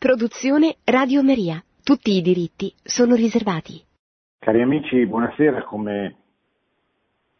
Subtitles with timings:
[0.00, 1.62] Produzione Radio Maria.
[1.84, 3.84] Tutti i diritti sono riservati.
[4.38, 5.64] Cari amici, buonasera.
[5.64, 6.16] Come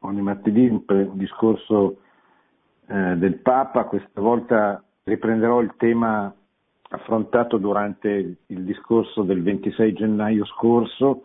[0.00, 0.84] ogni martedì un
[1.14, 2.02] discorso
[2.86, 6.30] eh, del Papa, questa volta riprenderò il tema
[6.90, 11.22] affrontato durante il discorso del 26 gennaio scorso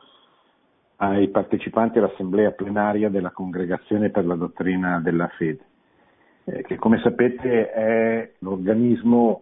[0.96, 5.66] ai partecipanti all'assemblea plenaria della Congregazione per la dottrina della fede,
[6.46, 9.42] eh, che come sapete è l'organismo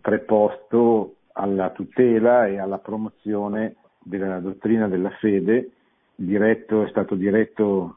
[0.00, 5.70] preposto alla tutela e alla promozione della dottrina della fede,
[6.14, 7.96] diretto, è stato diretto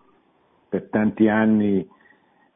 [0.69, 1.87] per tanti anni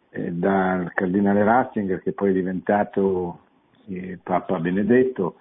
[0.10, 3.40] eh, dal cardinale Ratzinger, che poi è diventato
[3.88, 5.36] eh, Papa Benedetto,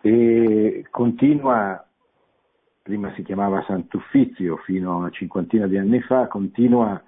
[0.00, 1.84] e continua,
[2.82, 7.02] prima si chiamava Sant'Uffizio fino a una cinquantina di anni fa, continua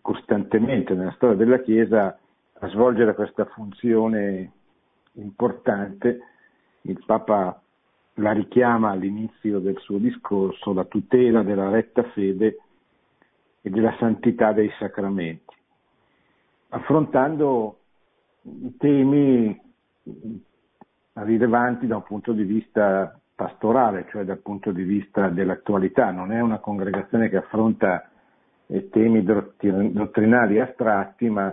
[0.00, 2.18] costantemente nella storia della Chiesa
[2.60, 4.52] a svolgere questa funzione
[5.12, 6.20] importante.
[6.82, 7.60] Il Papa
[8.18, 12.58] la richiama all'inizio del suo discorso, la tutela della retta fede
[13.60, 15.54] e della santità dei sacramenti,
[16.68, 17.78] affrontando
[18.78, 19.60] temi
[21.14, 26.10] rilevanti da un punto di vista pastorale, cioè dal punto di vista dell'attualità.
[26.10, 28.08] Non è una congregazione che affronta
[28.66, 31.52] eh, temi dottrinari astratti, ma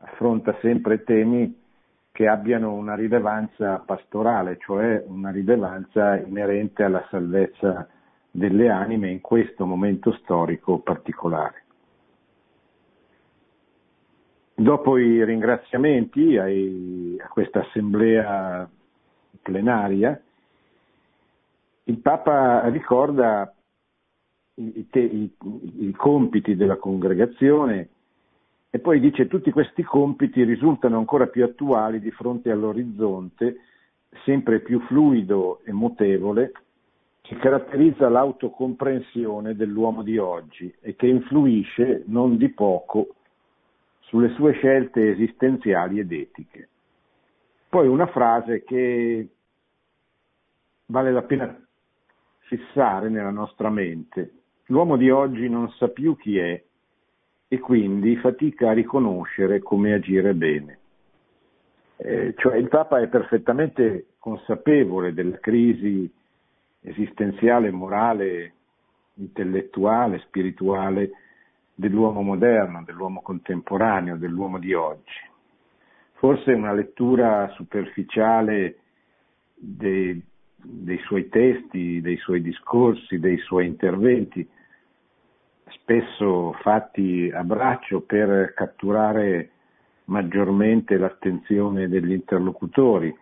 [0.00, 1.64] affronta sempre temi
[2.12, 7.88] che abbiano una rilevanza pastorale, cioè una rilevanza inerente alla salvezza
[8.30, 11.64] delle anime in questo momento storico particolare.
[14.54, 18.66] Dopo i ringraziamenti ai, a questa assemblea
[19.42, 20.18] plenaria,
[21.84, 23.54] il Papa ricorda
[24.54, 25.34] i, i,
[25.80, 27.90] i compiti della congregazione
[28.76, 33.60] e poi dice tutti questi compiti risultano ancora più attuali di fronte all'orizzonte
[34.22, 36.52] sempre più fluido e mutevole
[37.22, 43.14] che caratterizza l'autocomprensione dell'uomo di oggi e che influisce non di poco
[44.00, 46.68] sulle sue scelte esistenziali ed etiche.
[47.70, 49.26] Poi una frase che
[50.84, 51.58] vale la pena
[52.40, 54.32] fissare nella nostra mente.
[54.66, 56.62] L'uomo di oggi non sa più chi è
[57.48, 60.78] e quindi fatica a riconoscere come agire bene.
[61.96, 66.10] Eh, cioè il Papa è perfettamente consapevole della crisi
[66.80, 68.52] esistenziale, morale,
[69.14, 71.10] intellettuale, spirituale
[71.74, 75.24] dell'uomo moderno, dell'uomo contemporaneo, dell'uomo di oggi.
[76.14, 78.78] Forse una lettura superficiale
[79.54, 80.20] dei,
[80.56, 84.46] dei suoi testi, dei suoi discorsi, dei suoi interventi
[85.68, 89.50] spesso fatti a braccio per catturare
[90.04, 93.14] maggiormente l'attenzione degli interlocutori,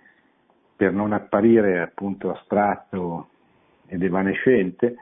[0.77, 3.29] per non apparire appunto astratto
[3.87, 4.97] ed evanescente,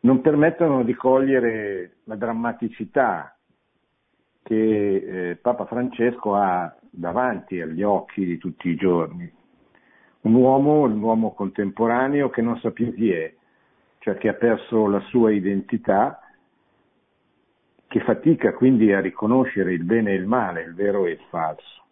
[0.00, 3.36] non permettono di cogliere la drammaticità
[4.42, 9.30] che eh, Papa Francesco ha davanti agli occhi di tutti i giorni.
[10.22, 13.32] Un uomo, un uomo contemporaneo che non sa più chi è,
[14.00, 16.20] cioè che ha perso la sua identità,
[17.86, 21.84] che fatica quindi a riconoscere il bene e il male, il vero e il falso.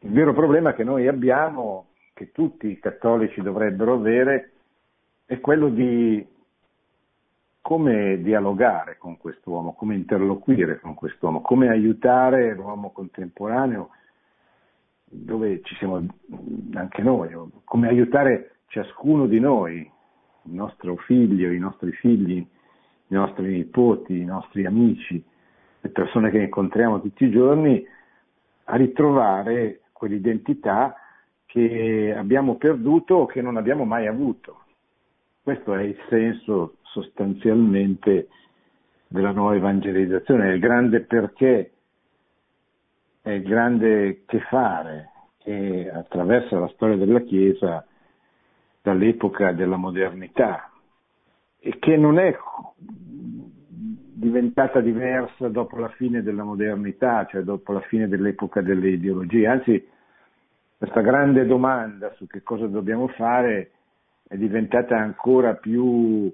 [0.00, 4.52] Il vero problema che noi abbiamo, che tutti i cattolici dovrebbero avere,
[5.24, 6.26] è quello di
[7.62, 13.90] come dialogare con quest'uomo, come interloquire con quest'uomo, come aiutare l'uomo contemporaneo
[15.04, 16.04] dove ci siamo
[16.74, 19.90] anche noi, come aiutare ciascuno di noi
[20.48, 25.22] il nostro figlio, i nostri figli, i nostri nipoti, i nostri amici,
[25.80, 27.86] le persone che incontriamo tutti i giorni,
[28.64, 30.94] a ritrovare quell'identità
[31.46, 34.64] che abbiamo perduto o che non abbiamo mai avuto.
[35.42, 38.28] Questo è il senso sostanzialmente
[39.06, 41.72] della nuova evangelizzazione, è il grande perché,
[43.22, 47.86] è il grande che fare che attraversa la storia della Chiesa
[48.88, 50.70] dall'epoca della modernità
[51.60, 52.34] e che non è
[54.14, 59.86] diventata diversa dopo la fine della modernità, cioè dopo la fine dell'epoca delle ideologie, anzi
[60.78, 63.72] questa grande domanda su che cosa dobbiamo fare
[64.26, 66.32] è diventata ancora più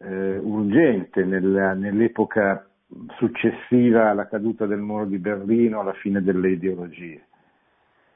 [0.00, 2.64] eh, urgente nella, nell'epoca
[3.16, 7.27] successiva alla caduta del muro di Berlino, alla fine delle ideologie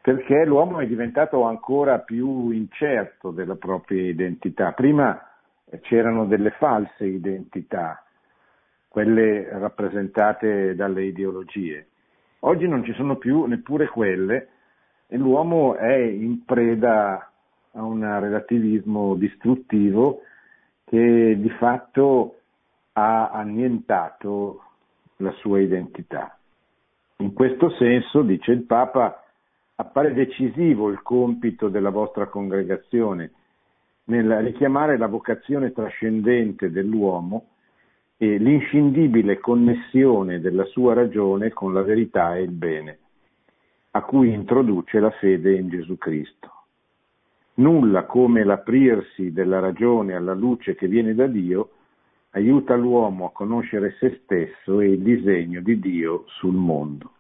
[0.03, 4.73] perché l'uomo è diventato ancora più incerto della propria identità.
[4.73, 5.29] Prima
[5.83, 8.05] c'erano delle false identità,
[8.89, 11.87] quelle rappresentate dalle ideologie.
[12.41, 14.49] Oggi non ci sono più neppure quelle
[15.07, 17.31] e l'uomo è in preda
[17.75, 20.23] a un relativismo distruttivo
[20.85, 22.39] che di fatto
[22.95, 24.65] ha annientato
[25.19, 26.37] la sua identità.
[27.19, 29.22] In questo senso, dice il Papa,
[29.83, 33.33] appare decisivo il compito della vostra congregazione
[34.05, 37.49] nel richiamare la vocazione trascendente dell'uomo
[38.17, 42.99] e l'inscindibile connessione della sua ragione con la verità e il bene,
[43.93, 46.51] a cui introduce la fede in Gesù Cristo.
[47.55, 51.71] Nulla come l'aprirsi della ragione alla luce che viene da Dio
[52.31, 57.11] aiuta l'uomo a conoscere se stesso e il disegno di Dio sul mondo.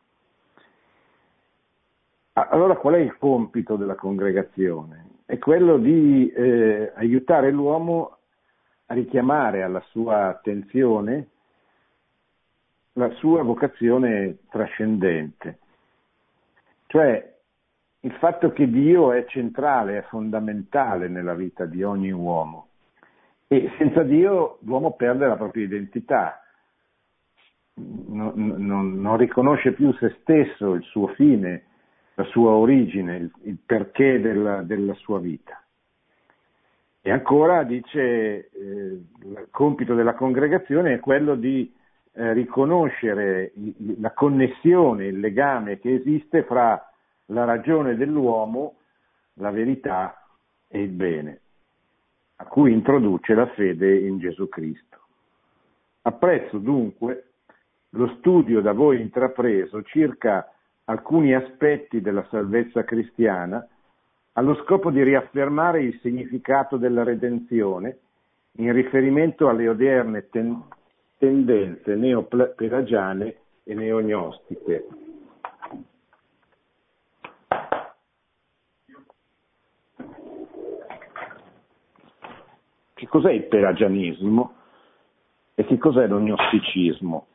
[2.35, 5.11] Allora qual è il compito della congregazione?
[5.27, 8.19] È quello di eh, aiutare l'uomo
[8.87, 11.29] a richiamare alla sua attenzione
[12.95, 15.59] la sua vocazione trascendente,
[16.87, 17.31] cioè
[18.01, 22.69] il fatto che Dio è centrale, è fondamentale nella vita di ogni uomo.
[23.47, 26.43] E senza Dio l'uomo perde la propria identità,
[27.75, 31.67] non, non, non riconosce più se stesso, il suo fine,
[32.15, 35.63] la sua origine, il, il perché della, della, sua vita.
[37.01, 41.73] E ancora dice eh, il compito della congregazione è quello di
[42.13, 43.53] eh, riconoscere
[43.99, 46.81] la connessione, il legame che esiste fra
[47.27, 48.77] la ragione dell'uomo,
[49.35, 50.27] la verità
[50.69, 51.41] e il bene,
[52.37, 54.99] a cui introduce la fede in Gesù Cristo.
[56.03, 57.27] Apprezzo dunque
[57.91, 60.53] lo studio da voi intrapreso circa
[60.85, 63.67] alcuni aspetti della salvezza cristiana
[64.33, 67.99] allo scopo di riaffermare il significato della redenzione
[68.57, 70.63] in riferimento alle odierne ten-
[71.19, 74.87] tendenze neopelagiane e neognostiche.
[82.95, 84.55] Che cos'è il pelagianismo
[85.55, 87.27] e che cos'è lo gnosticismo?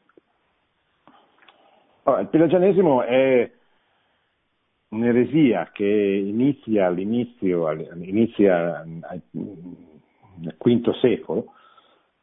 [2.07, 3.51] Allora, il pelagianesimo è
[4.91, 11.51] un'eresia che inizia all'inizio, inizia nel V secolo,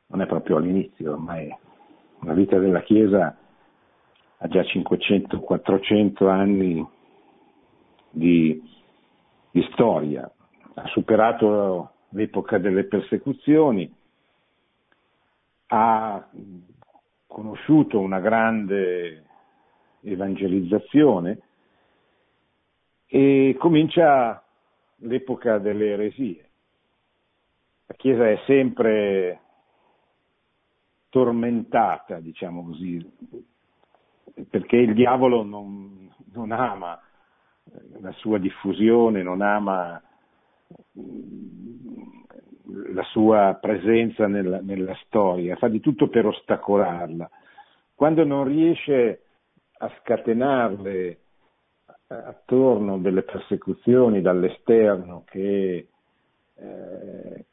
[0.06, 1.54] non è proprio all'inizio, ma è
[2.20, 3.36] la vita della Chiesa
[4.38, 6.88] ha già 500-400 anni
[8.08, 8.62] di,
[9.50, 10.32] di storia,
[10.76, 13.94] ha superato l'epoca delle persecuzioni,
[15.66, 16.26] ha
[17.26, 19.24] conosciuto una grande
[20.04, 21.40] evangelizzazione
[23.06, 24.42] e comincia
[24.96, 26.48] l'epoca delle eresie.
[27.86, 29.40] La Chiesa è sempre
[31.10, 33.04] tormentata, diciamo così,
[34.48, 37.00] perché il diavolo non, non ama
[38.00, 40.02] la sua diffusione, non ama
[42.92, 47.30] la sua presenza nella, nella, storia, fa di tutto per ostacolarla.
[47.94, 49.23] Quando non riesce
[49.84, 51.16] a scatenarle eh,
[52.08, 55.88] attorno delle persecuzioni dall'esterno che,
[56.54, 57.44] eh,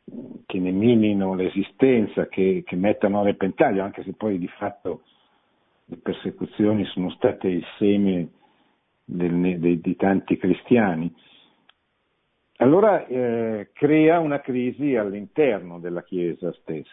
[0.46, 5.04] che ne minino l'esistenza, che, che, mettano a repentaglio, anche se poi di fatto
[5.86, 8.30] le persecuzioni sono state il seme
[9.04, 11.14] del, dei, di tanti cristiani.
[12.58, 16.90] Allora eh, crea una crisi all'interno della Chiesa stessa.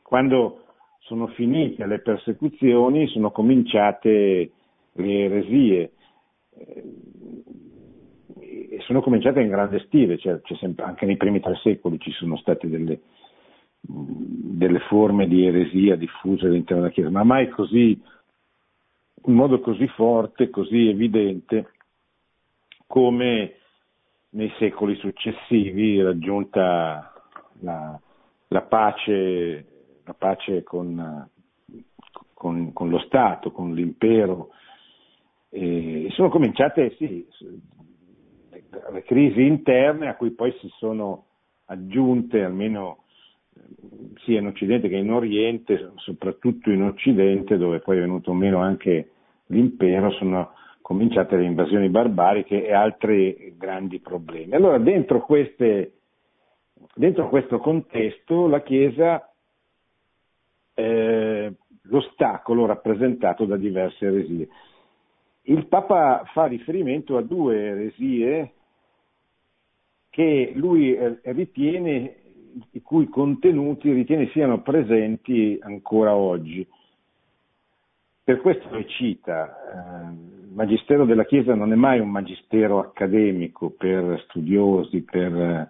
[0.00, 0.63] Quando
[1.04, 4.50] sono finite le persecuzioni, sono cominciate
[4.92, 5.92] le eresie
[6.56, 6.84] eh,
[8.70, 12.36] e sono cominciate in grande stile, cioè, sempre, anche nei primi tre secoli ci sono
[12.38, 13.00] state delle,
[13.80, 18.00] delle forme di eresia diffuse all'interno della Chiesa, ma mai così,
[19.26, 21.70] in modo così forte, così evidente
[22.86, 23.56] come
[24.30, 27.12] nei secoli successivi, raggiunta
[27.60, 28.00] la,
[28.48, 29.66] la pace
[30.04, 31.28] la pace con,
[32.32, 34.50] con, con lo Stato, con l'impero.
[35.48, 37.26] E sono cominciate sì,
[38.92, 41.26] le crisi interne a cui poi si sono
[41.66, 43.04] aggiunte, almeno
[44.24, 49.10] sia in Occidente che in Oriente, soprattutto in Occidente, dove poi è venuto meno anche
[49.46, 54.52] l'impero, sono cominciate le invasioni barbariche e altri grandi problemi.
[54.54, 55.92] Allora, dentro, queste,
[56.94, 59.33] dentro questo contesto, la Chiesa
[60.74, 61.52] eh,
[61.82, 64.48] l'ostacolo rappresentato da diverse eresie.
[65.42, 68.52] Il Papa fa riferimento a due eresie
[70.10, 72.16] che lui eh, ritiene,
[72.70, 76.66] i cui contenuti ritiene siano presenti ancora oggi.
[78.22, 80.12] per questo recita, eh,
[80.46, 85.68] il Magistero della Chiesa non è mai un magistero accademico per studiosi, per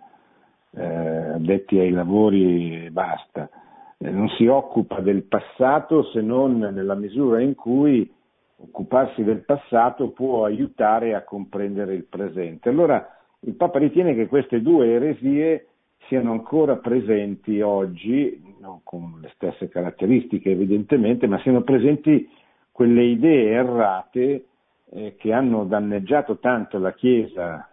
[0.70, 3.63] eh, addetti ai lavori e basta, eh,
[4.10, 8.10] non si occupa del passato se non nella misura in cui
[8.56, 12.68] occuparsi del passato può aiutare a comprendere il presente.
[12.68, 13.06] Allora
[13.40, 15.68] il Papa ritiene che queste due eresie
[16.06, 22.28] siano ancora presenti oggi, non con le stesse caratteristiche evidentemente, ma siano presenti
[22.70, 24.46] quelle idee errate
[24.90, 27.68] eh, che hanno danneggiato tanto la Chiesa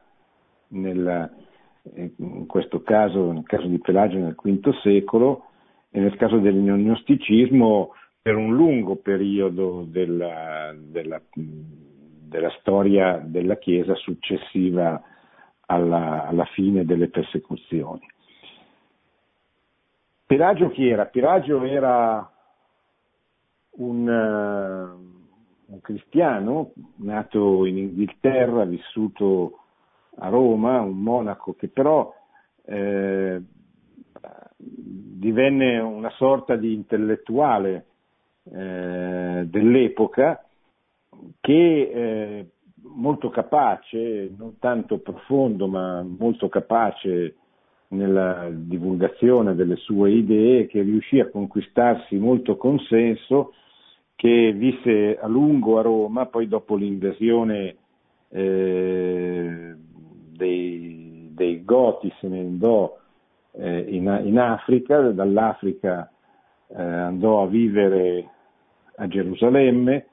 [0.69, 1.31] nel,
[1.93, 5.45] eh, in questo caso, nel caso di Pelagio nel V secolo
[5.91, 13.93] e nel caso del neognosticismo per un lungo periodo della, della, della storia della Chiesa
[13.95, 15.01] successiva
[15.65, 18.07] alla, alla fine delle persecuzioni.
[20.25, 21.05] Pelagio chi era?
[21.05, 22.31] Pelagio era
[23.71, 29.60] un, uh, un, cristiano nato in Inghilterra, vissuto
[30.19, 32.13] a Roma, un monaco che però
[32.63, 33.41] eh,
[34.63, 37.85] divenne una sorta di intellettuale
[38.51, 40.43] eh, dell'epoca
[41.39, 42.45] che eh,
[42.95, 47.35] molto capace, non tanto profondo ma molto capace
[47.89, 53.53] nella divulgazione delle sue idee, che riuscì a conquistarsi molto consenso,
[54.15, 57.75] che visse a lungo a Roma, poi dopo l'invasione
[58.29, 62.97] eh, dei, dei, Goti se ne andò
[63.53, 66.10] eh, in, in, Africa, dall'Africa
[66.67, 68.29] eh, andò a vivere
[68.96, 70.08] a Gerusalemme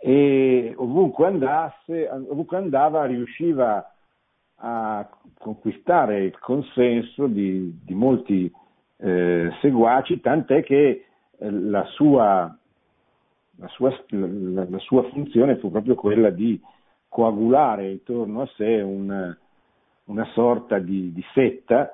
[0.00, 3.92] e ovunque andasse, ovunque andava riusciva
[4.56, 8.50] a conquistare il consenso di, di molti
[8.98, 11.04] eh, seguaci, tant'è che
[11.38, 12.56] eh, la sua,
[13.56, 16.60] la, sua, la, la sua, funzione fu proprio quella di
[17.08, 19.36] coagulare intorno a sé una,
[20.04, 21.90] una sorta di, di, setta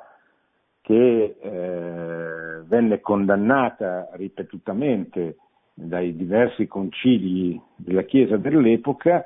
[0.83, 5.37] che eh, venne condannata ripetutamente
[5.73, 9.25] dai diversi concili della Chiesa dell'epoca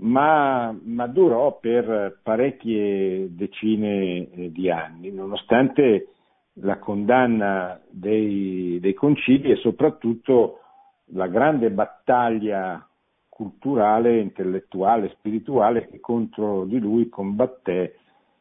[0.00, 6.08] ma, ma durò per parecchie decine eh, di anni, nonostante
[6.54, 10.58] la condanna dei, dei concili e soprattutto
[11.14, 12.86] la grande battaglia
[13.28, 17.96] culturale, intellettuale, spirituale che contro di lui combatté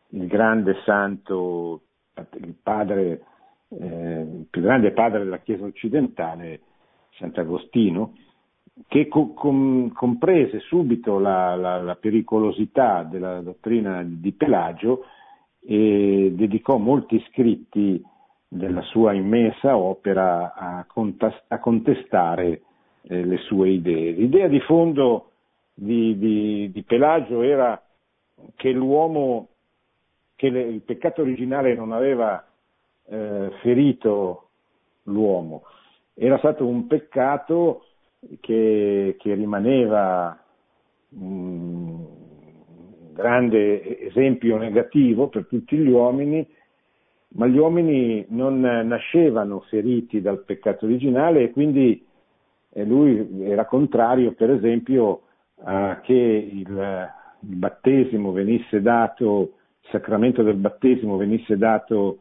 [0.09, 1.81] il grande santo,
[2.15, 3.21] il padre,
[3.69, 6.61] eh, il più grande padre della Chiesa occidentale,
[7.17, 8.13] Sant'Agostino,
[8.87, 15.05] che co- com- comprese subito la, la, la, pericolosità della dottrina di Pelagio
[15.63, 18.01] e dedicò molti scritti
[18.47, 22.61] della sua immensa opera a, contast- a contestare
[23.03, 24.11] eh, le sue idee.
[24.11, 25.31] L'idea di fondo
[25.73, 27.81] di, di, di Pelagio era
[28.55, 29.49] che l'uomo,
[30.41, 32.43] che le, il peccato originale non aveva
[33.05, 34.47] eh, ferito
[35.03, 35.65] l'uomo,
[36.15, 37.85] era stato un peccato
[38.39, 40.43] che, che rimaneva
[41.09, 42.07] un
[43.13, 46.43] grande esempio negativo per tutti gli uomini,
[47.33, 52.03] ma gli uomini non nascevano feriti dal peccato originale e quindi
[52.85, 55.21] lui era contrario, per esempio,
[55.65, 59.57] a che il, il battesimo venisse dato,
[59.89, 62.19] sacramento del battesimo venisse dato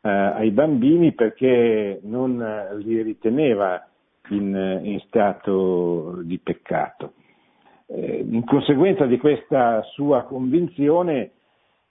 [0.00, 2.38] eh, ai bambini perché non
[2.78, 3.86] li riteneva
[4.30, 7.14] in, in stato di peccato.
[7.86, 11.32] Eh, in conseguenza di questa sua convinzione,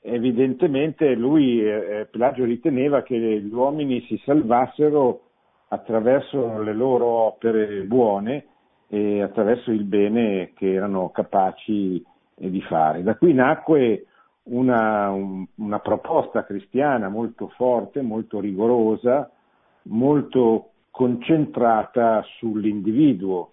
[0.02, 5.22] evidentemente lui, eh, Pelagio, riteneva che gli uomini si salvassero
[5.70, 8.46] attraverso le loro opere buone
[8.88, 12.04] e attraverso il bene che erano capaci
[12.36, 13.04] di fare.
[13.04, 14.06] Da qui nacque
[14.44, 19.30] una, un, una proposta cristiana molto forte, molto rigorosa,
[19.84, 23.52] molto concentrata sull'individuo,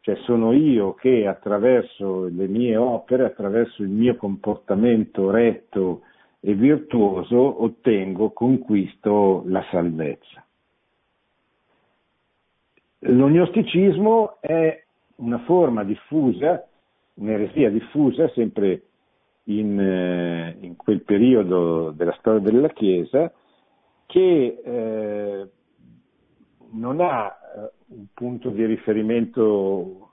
[0.00, 6.02] cioè sono io che attraverso le mie opere, attraverso il mio comportamento retto
[6.40, 10.42] e virtuoso ottengo, conquisto la salvezza.
[13.00, 14.82] L'ognosticismo è
[15.16, 16.66] una forma diffusa,
[17.14, 18.87] un'eresia diffusa, sempre
[19.48, 23.32] in, eh, in, quel periodo della storia della Chiesa,
[24.06, 25.48] che eh,
[26.70, 30.10] non ha eh, un punto di riferimento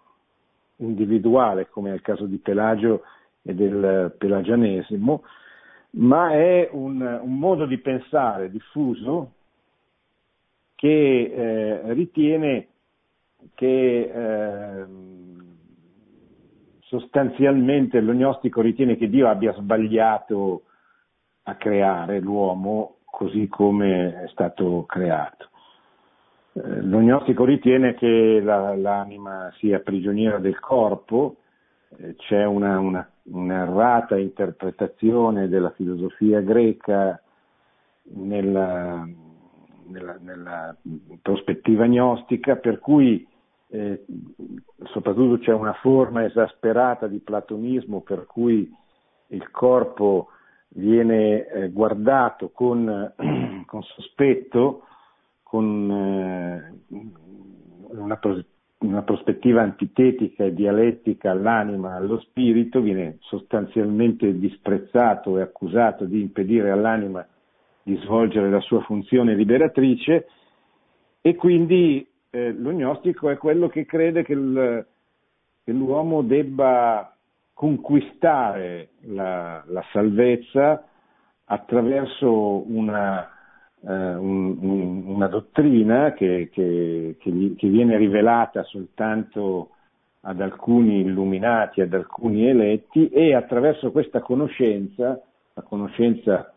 [0.77, 3.03] individuale come nel caso di Pelagio
[3.41, 5.23] e del pelagianesimo,
[5.91, 9.31] ma è un, un modo di pensare diffuso
[10.75, 12.67] che eh, ritiene
[13.53, 14.85] che eh,
[16.99, 20.63] sostanzialmente lo gnostico ritiene che Dio abbia sbagliato
[21.43, 25.49] a creare l'uomo così come è stato creato.
[26.53, 31.37] Eh, lo gnostico ritiene che la, l'anima sia prigioniera del corpo,
[31.97, 37.21] eh, c'è una, una, un'errata interpretazione della filosofia greca
[38.13, 39.07] nella,
[39.87, 40.75] nella, nella
[41.21, 43.25] prospettiva gnostica, per cui
[43.69, 44.05] eh,
[44.85, 48.71] soprattutto c'è una forma esasperata di platonismo per cui
[49.27, 50.29] il corpo
[50.69, 53.13] viene eh, guardato con,
[53.65, 54.83] con, sospetto,
[55.43, 56.73] con eh,
[57.89, 58.19] una,
[58.79, 66.71] una, prospettiva antitetica e dialettica all'anima, allo spirito, viene sostanzialmente disprezzato e accusato di impedire
[66.71, 67.25] all'anima
[67.81, 70.27] di svolgere la sua funzione liberatrice
[71.21, 74.85] e quindi eh, lo gnostico è quello che crede che, il,
[75.63, 77.15] che l'uomo debba
[77.53, 80.83] conquistare la, la salvezza
[81.45, 83.23] attraverso una,
[83.87, 89.69] eh, un, un, una dottrina che, che, che, gli, che, viene rivelata soltanto
[90.21, 95.21] ad alcuni illuminati, ad alcuni eletti e attraverso questa conoscenza,
[95.53, 96.51] la conoscenza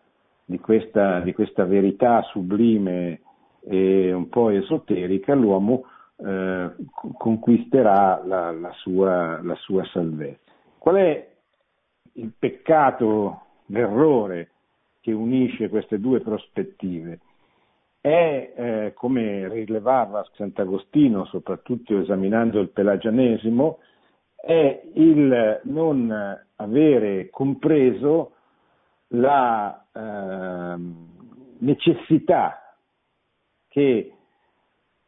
[0.45, 3.21] di questa, di questa verità sublime
[3.69, 5.85] e un po' esoterica, l'uomo
[6.17, 6.71] eh,
[7.17, 10.53] conquisterà la, la, sua, la sua salvezza.
[10.79, 11.29] Qual è
[12.15, 14.51] il peccato, l'errore
[15.01, 17.21] che unisce queste due prospettive?
[18.01, 23.81] È, eh, come rilevava Sant'Agostino, soprattutto esaminando il pelagianesimo,
[24.35, 28.33] è il non avere compreso
[29.09, 30.77] la eh,
[31.59, 32.68] necessità
[33.79, 34.13] che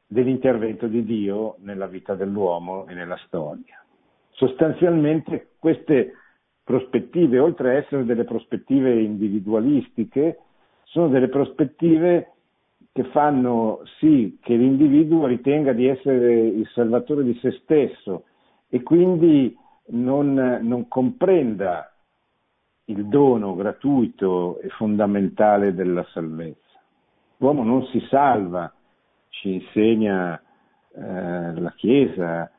[0.07, 3.85] dell'intervento di Dio nella vita dell'uomo e nella storia.
[4.31, 6.13] Sostanzialmente queste
[6.63, 10.39] prospettive, oltre a essere delle prospettive individualistiche,
[10.85, 12.33] sono delle prospettive
[12.93, 18.25] che fanno sì che l'individuo ritenga di essere il salvatore di se stesso
[18.69, 19.57] e quindi
[19.89, 21.93] non, non comprenda
[22.85, 26.70] il dono gratuito e fondamentale della salvezza.
[27.41, 28.71] L'uomo non si salva,
[29.31, 30.39] ci insegna
[30.95, 32.51] eh, la Chiesa,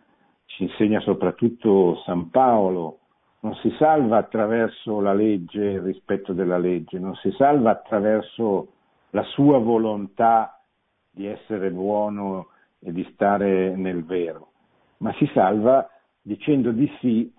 [0.45, 2.97] ci insegna soprattutto San Paolo,
[3.41, 8.69] non si salva attraverso la legge, il rispetto della legge, non si salva attraverso
[9.11, 10.59] la sua volontà
[11.11, 12.47] di essere buono
[12.79, 14.51] e di stare nel vero,
[14.97, 15.87] ma si salva
[16.19, 17.31] dicendo di sì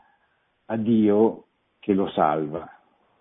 [0.66, 1.46] a Dio
[1.80, 2.70] che lo salva,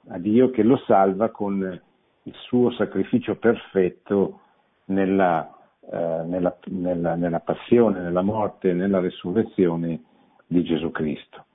[0.09, 1.81] a Dio che lo salva con
[2.23, 4.39] il suo sacrificio perfetto
[4.85, 5.49] nella,
[5.91, 10.03] eh, nella, nella, nella passione, nella morte e nella resurrezione
[10.45, 11.45] di Gesù Cristo.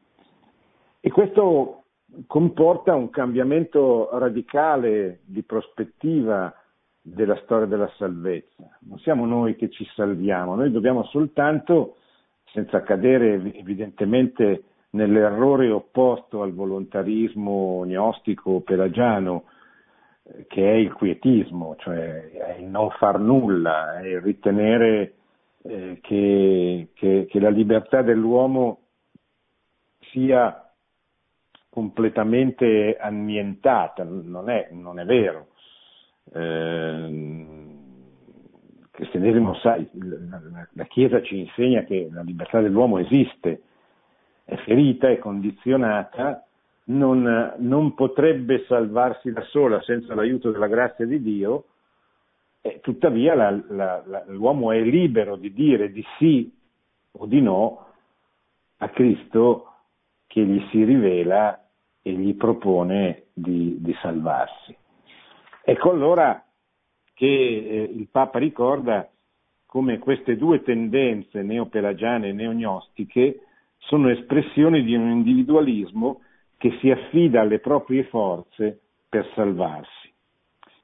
[1.01, 1.85] E questo
[2.27, 6.53] comporta un cambiamento radicale di prospettiva
[7.01, 8.79] della storia della salvezza.
[8.81, 11.97] Non siamo noi che ci salviamo, noi dobbiamo soltanto,
[12.53, 19.45] senza cadere evidentemente nell'errore opposto al volontarismo gnostico pelagiano,
[20.49, 25.15] che è il quietismo, cioè è il non far nulla, è il ritenere
[25.63, 28.81] eh, che, che, che, la libertà dell'uomo
[30.11, 30.73] sia
[31.69, 35.49] completamente annientata, non è, non è vero.
[36.33, 37.07] Eh,
[38.79, 43.63] il cristianesimo sa, la, la Chiesa ci insegna che la libertà dell'uomo esiste,
[44.45, 46.46] è ferita, è condizionata
[46.89, 51.65] non, non potrebbe salvarsi da sola senza l'aiuto della grazia di Dio,
[52.61, 56.53] e tuttavia la, la, la, l'uomo è libero di dire di sì
[57.13, 57.87] o di no
[58.79, 59.73] a Cristo
[60.27, 61.65] che gli si rivela
[62.03, 64.77] e gli propone di, di salvarsi.
[65.63, 66.45] Ecco allora
[67.15, 69.09] che eh, il Papa ricorda
[69.65, 73.41] come queste due tendenze neopelagiane e neognostiche
[73.79, 76.21] sono espressioni di un individualismo
[76.67, 80.13] che si affida alle proprie forze per salvarsi.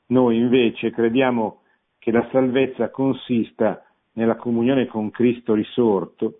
[0.06, 1.62] Noi invece crediamo
[1.98, 6.38] che la salvezza consista nella comunione con Cristo risorto,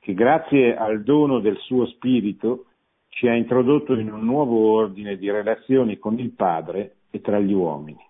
[0.00, 2.64] che grazie al dono del suo Spirito
[3.10, 7.52] ci ha introdotto in un nuovo ordine di relazioni con il Padre e tra gli
[7.52, 8.04] uomini.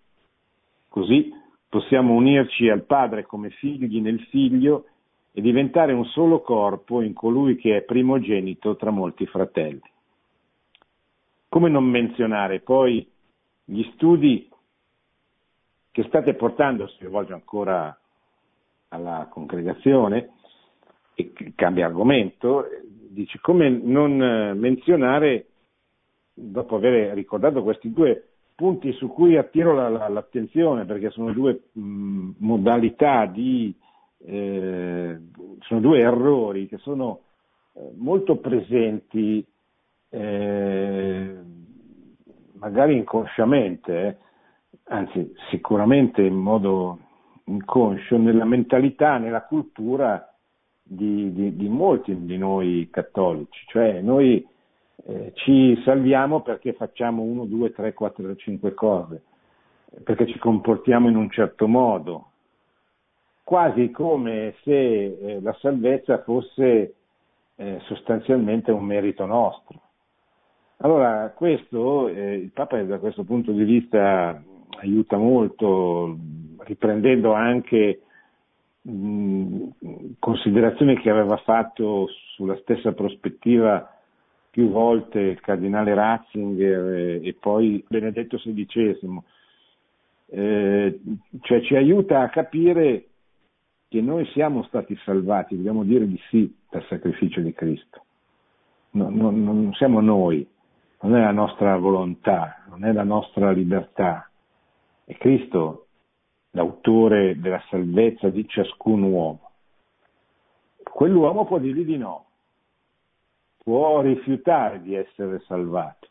[0.88, 1.34] Così
[1.68, 4.86] possiamo unirci al Padre come figli nel Figlio
[5.32, 9.90] e diventare un solo corpo in colui che è primogenito tra molti fratelli.
[11.52, 13.06] Come non menzionare poi
[13.62, 14.48] gli studi
[15.90, 17.94] che state portando, si rivolge ancora
[18.88, 20.30] alla congregazione,
[21.12, 22.64] e cambia argomento,
[23.10, 24.16] dice come non
[24.56, 25.48] menzionare,
[26.32, 31.64] dopo aver ricordato questi due punti su cui attiro la, la, l'attenzione, perché sono due
[31.70, 33.74] mh, modalità di,
[34.24, 35.18] eh,
[35.60, 37.20] sono due errori che sono
[37.74, 39.46] eh, molto presenti,
[40.14, 41.34] eh,
[42.54, 44.16] magari inconsciamente, eh,
[44.84, 46.98] anzi sicuramente in modo
[47.44, 50.30] inconscio, nella mentalità, nella cultura
[50.82, 54.46] di, di, di molti di noi cattolici, cioè noi
[55.06, 59.22] eh, ci salviamo perché facciamo uno, due, tre, quattro, cinque cose,
[60.04, 62.26] perché ci comportiamo in un certo modo,
[63.42, 66.94] quasi come se eh, la salvezza fosse
[67.56, 69.81] eh, sostanzialmente un merito nostro.
[70.84, 74.42] Allora, questo, eh, il Papa da questo punto di vista
[74.80, 76.18] aiuta molto,
[76.58, 78.00] riprendendo anche
[80.18, 83.96] considerazioni che aveva fatto sulla stessa prospettiva
[84.50, 89.22] più volte il cardinale Ratzinger e, e poi Benedetto XVI,
[90.30, 91.00] eh,
[91.42, 93.06] cioè ci aiuta a capire
[93.86, 98.04] che noi siamo stati salvati, dobbiamo dire di sì dal sacrificio di Cristo.
[98.90, 100.44] No, no, non siamo noi,
[101.02, 104.28] non è la nostra volontà, non è la nostra libertà.
[105.04, 105.86] È Cristo
[106.50, 109.50] l'autore della salvezza di ciascun uomo.
[110.82, 112.26] Quell'uomo può dirgli di no,
[113.62, 116.08] può rifiutare di essere salvato,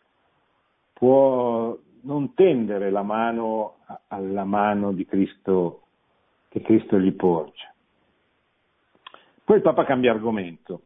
[0.93, 3.77] può non tendere la mano
[4.07, 5.83] alla mano di Cristo
[6.49, 7.73] che Cristo gli porge.
[9.43, 10.81] Poi il Papa cambia argomento,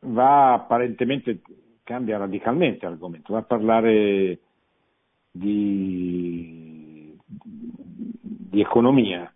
[0.00, 1.40] va apparentemente,
[1.88, 4.38] cambia radicalmente argomento, va a parlare
[5.30, 9.32] di, di economia,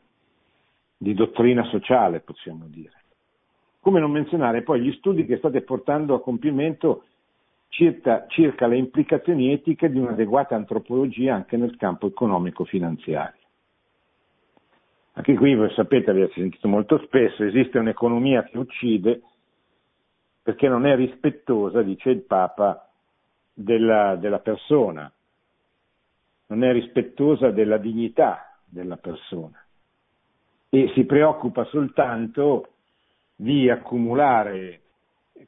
[0.98, 3.04] di dottrina sociale, possiamo dire.
[3.80, 7.04] Come non menzionare poi gli studi che state portando a compimento
[7.70, 13.40] circa, circa le implicazioni etiche di un'adeguata antropologia anche nel campo economico-finanziario.
[15.14, 19.22] Anche qui voi sapete, avete sentito molto spesso, esiste un'economia che uccide
[20.42, 22.88] perché non è rispettosa, dice il Papa,
[23.54, 25.10] della, della persona,
[26.46, 29.58] non è rispettosa della dignità della persona.
[30.68, 32.68] E si preoccupa soltanto
[33.36, 34.80] di accumulare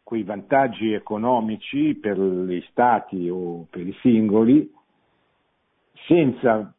[0.03, 4.71] quei vantaggi economici per gli stati o per i singoli
[6.07, 6.75] senza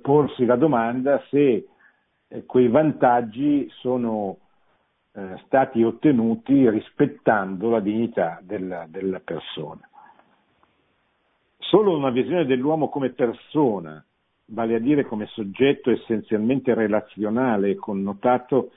[0.00, 1.68] porsi la domanda se
[2.28, 4.38] eh, quei vantaggi sono
[5.16, 9.80] eh, stati ottenuti rispettando la dignità della, della persona.
[11.56, 14.04] Solo una visione dell'uomo come persona,
[14.48, 18.72] vale a dire come soggetto essenzialmente relazionale connotato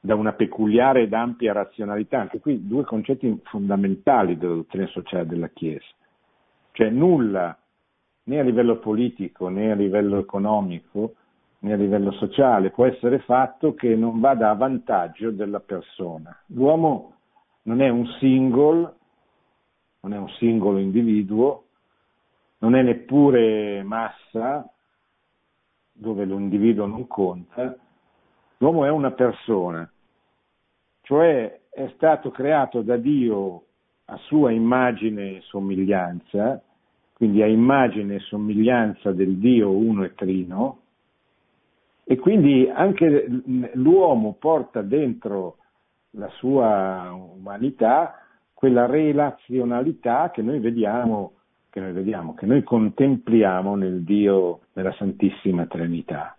[0.00, 5.48] da una peculiare ed ampia razionalità, anche qui due concetti fondamentali della dottrina sociale della
[5.48, 5.84] Chiesa,
[6.72, 7.56] cioè nulla
[8.24, 11.16] né a livello politico né a livello economico
[11.60, 16.36] né a livello sociale può essere fatto che non vada a vantaggio della persona.
[16.46, 17.14] L'uomo
[17.62, 18.96] non è un singolo,
[20.00, 21.64] non è un singolo individuo,
[22.58, 24.70] non è neppure massa
[25.92, 27.74] dove l'individuo non conta,
[28.58, 29.90] l'uomo è una persona
[31.06, 33.62] cioè è stato creato da Dio
[34.06, 36.60] a sua immagine e somiglianza,
[37.12, 40.80] quindi a immagine e somiglianza del Dio uno e trino,
[42.08, 43.26] e quindi anche
[43.74, 45.56] l'uomo porta dentro
[46.12, 48.20] la sua umanità
[48.54, 51.32] quella relazionalità che noi vediamo,
[51.68, 56.36] che noi, vediamo, che noi contempliamo nel Dio della Santissima Trinità,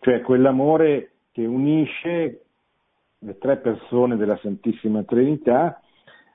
[0.00, 2.42] cioè quell'amore che unisce
[3.18, 5.80] le tre persone della Santissima Trinità,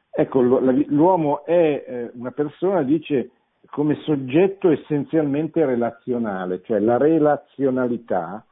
[0.09, 3.29] ecco, l'uomo è eh, una persona, dice,
[3.69, 8.43] come soggetto essenzialmente relazionale, cioè la relazionalità,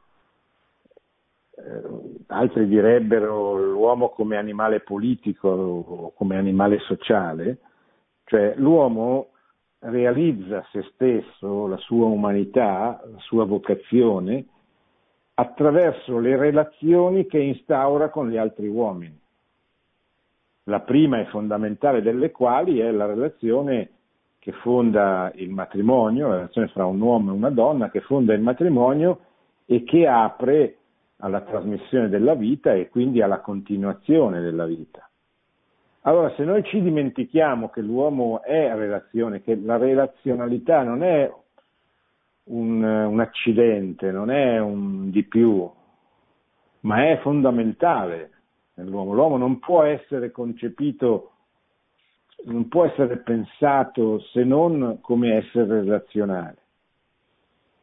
[2.26, 7.58] altri direbbero l'uomo come animale politico o come animale sociale,
[8.24, 9.28] cioè l'uomo
[9.80, 14.44] realizza se stesso, la sua umanità, la sua vocazione,
[15.34, 19.18] attraverso le relazioni che instaura con gli altri uomini.
[20.64, 23.88] La prima e fondamentale delle quali è la relazione
[24.38, 28.40] che fonda il matrimonio, la relazione fra un uomo e una donna, che fonda il
[28.42, 29.20] matrimonio
[29.64, 30.76] e che apre
[31.20, 35.08] alla trasmissione della vita e quindi alla continuazione della vita.
[36.02, 41.30] Allora, se noi ci dimentichiamo che l'uomo è relazione, che la relazionalità non è
[42.44, 45.70] un, un accidente, non è un di più,
[46.80, 48.30] ma è fondamentale
[48.74, 49.12] nell'uomo.
[49.12, 51.32] L'uomo non può essere concepito,
[52.44, 56.59] non può essere pensato se non come essere relazionale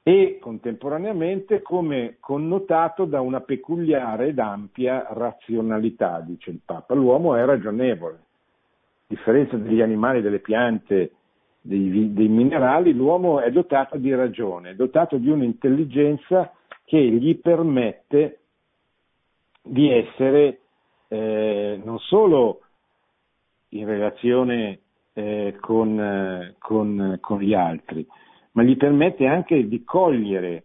[0.07, 6.93] e contemporaneamente come connotato da una peculiare ed ampia razionalità, dice il Papa.
[6.93, 11.11] L'uomo è ragionevole, a differenza degli animali, delle piante,
[11.59, 16.53] dei, dei minerali, l'uomo è dotato di ragione, è dotato di un'intelligenza
[16.85, 18.39] che gli permette
[19.61, 20.61] di essere
[21.09, 22.61] eh, non solo
[23.71, 24.79] in relazione
[25.11, 28.07] eh, con, eh, con, con gli altri,
[28.57, 30.63] ma gli permette anche di cogliere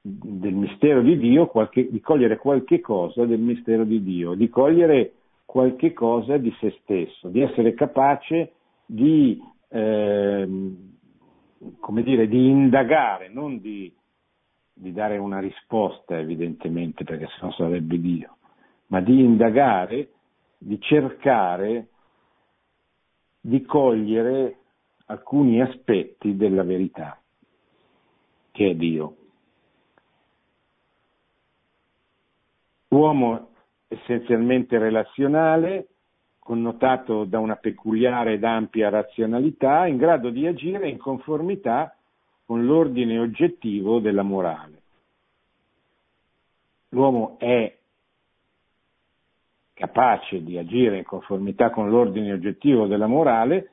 [0.00, 5.12] del mistero di Dio, qualche, di cogliere qualche cosa del mistero di Dio, di cogliere
[5.44, 8.52] qualche cosa di se stesso, di essere capace
[8.84, 10.48] di, eh,
[11.78, 13.92] come dire, di indagare, non di,
[14.72, 18.38] di dare una risposta evidentemente, perché sennò sarebbe Dio,
[18.88, 20.08] ma di indagare,
[20.58, 21.86] di cercare
[23.40, 24.59] di cogliere
[25.10, 27.20] alcuni aspetti della verità,
[28.52, 29.16] che è Dio.
[32.88, 33.48] Uomo
[33.88, 35.88] essenzialmente relazionale,
[36.38, 41.96] connotato da una peculiare ed ampia razionalità, in grado di agire in conformità
[42.44, 44.82] con l'ordine oggettivo della morale.
[46.90, 47.76] L'uomo è
[49.74, 53.70] capace di agire in conformità con l'ordine oggettivo della morale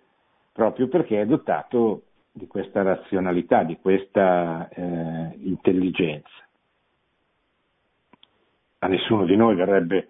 [0.57, 6.47] proprio perché è dotato di questa razionalità, di questa eh, intelligenza.
[8.79, 10.09] A nessuno di noi verrebbe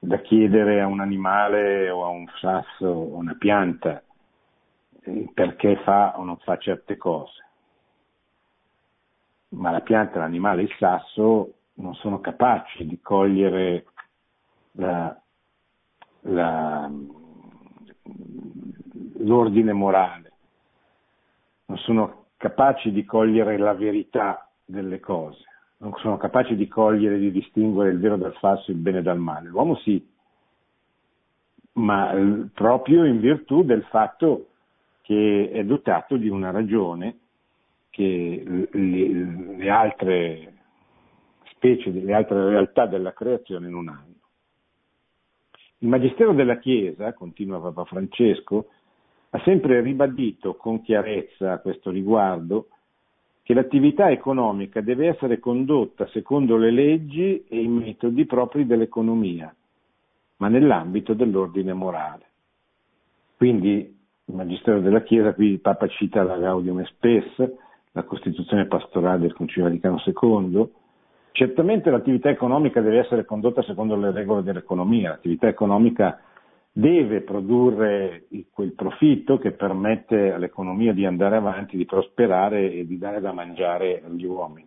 [0.00, 4.02] da chiedere a un animale o a un sasso o una pianta
[5.02, 7.46] eh, perché fa o non fa certe cose.
[9.50, 13.84] Ma la pianta, l'animale e il sasso non sono capaci di cogliere
[14.72, 15.16] la,
[16.22, 16.90] la,
[19.28, 20.32] l'ordine morale,
[21.66, 25.44] non sono capaci di cogliere la verità delle cose,
[25.78, 29.48] non sono capaci di cogliere di distinguere il vero dal falso, il bene dal male.
[29.48, 30.04] L'uomo sì,
[31.74, 32.12] ma
[32.54, 34.48] proprio in virtù del fatto
[35.02, 37.18] che è dotato di una ragione
[37.90, 40.54] che le, le altre
[41.52, 44.16] specie, le altre realtà della creazione non hanno.
[45.80, 48.68] Il Magistero della Chiesa, continua Papa Francesco,
[49.30, 52.68] ha sempre ribadito con chiarezza a questo riguardo
[53.42, 59.54] che l'attività economica deve essere condotta secondo le leggi e i metodi propri dell'economia,
[60.36, 62.26] ma nell'ambito dell'ordine morale.
[63.36, 67.52] Quindi il Magistero della Chiesa, qui il Papa cita la Gaudium Spes,
[67.92, 70.68] la Costituzione pastorale del Concilio Vaticano II,
[71.32, 76.20] certamente l'attività economica deve essere condotta secondo le regole dell'economia, l'attività economica
[76.72, 83.20] deve produrre quel profitto che permette all'economia di andare avanti, di prosperare e di dare
[83.20, 84.66] da mangiare agli uomini.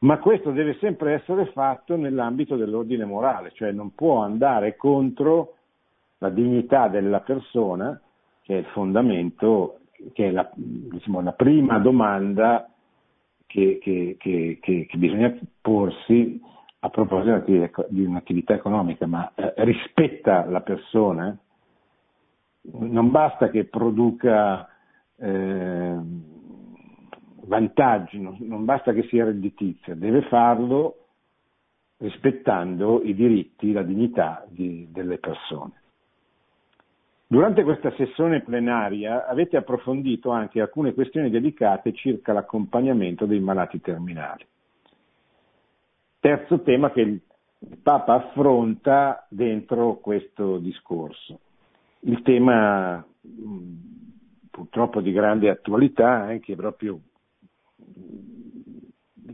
[0.00, 5.54] Ma questo deve sempre essere fatto nell'ambito dell'ordine morale, cioè non può andare contro
[6.18, 8.00] la dignità della persona,
[8.42, 9.80] che è il fondamento,
[10.12, 12.70] che è la, diciamo, la prima domanda
[13.46, 16.40] che, che, che, che, bisogna porsi
[16.80, 17.44] a proposito
[17.88, 21.36] di un'attività economica, ma eh, rispetta la persona,
[22.70, 24.68] non basta che produca
[25.16, 25.96] eh,
[27.46, 31.06] vantaggi, non, non, basta che sia redditizia, deve farlo
[31.98, 35.72] rispettando i diritti, la dignità di, delle persone.
[37.26, 44.46] Durante questa sessione plenaria avete approfondito anche alcune questioni delicate circa l'accompagnamento dei malati terminali.
[46.20, 47.20] Terzo tema che il
[47.82, 51.40] Papa affronta dentro questo discorso.
[52.00, 53.04] Il tema
[54.50, 57.00] purtroppo di grande attualità anche proprio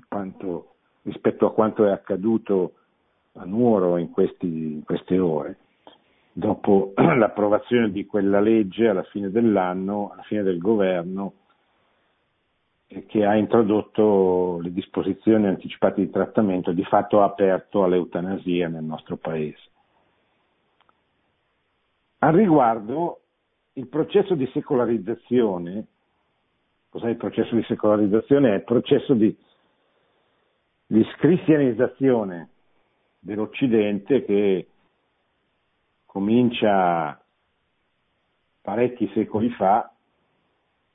[0.09, 2.75] quanto, rispetto a quanto è accaduto
[3.35, 5.59] a Nuoro in, questi, in queste ore,
[6.33, 11.33] dopo l'approvazione di quella legge alla fine dell'anno, alla fine del governo,
[13.07, 19.17] che ha introdotto le disposizioni anticipate di trattamento, di fatto ha aperto all'eutanasia nel nostro
[19.17, 19.61] paese.
[22.19, 23.21] Al riguardo,
[23.75, 25.87] il processo di secolarizzazione,
[26.89, 28.51] cos'è il processo di secolarizzazione?
[28.51, 29.37] È il processo di,
[30.87, 32.49] di scristianizzazione
[33.19, 34.69] dell'Occidente che
[36.07, 37.21] comincia
[38.63, 39.93] parecchi secoli fa,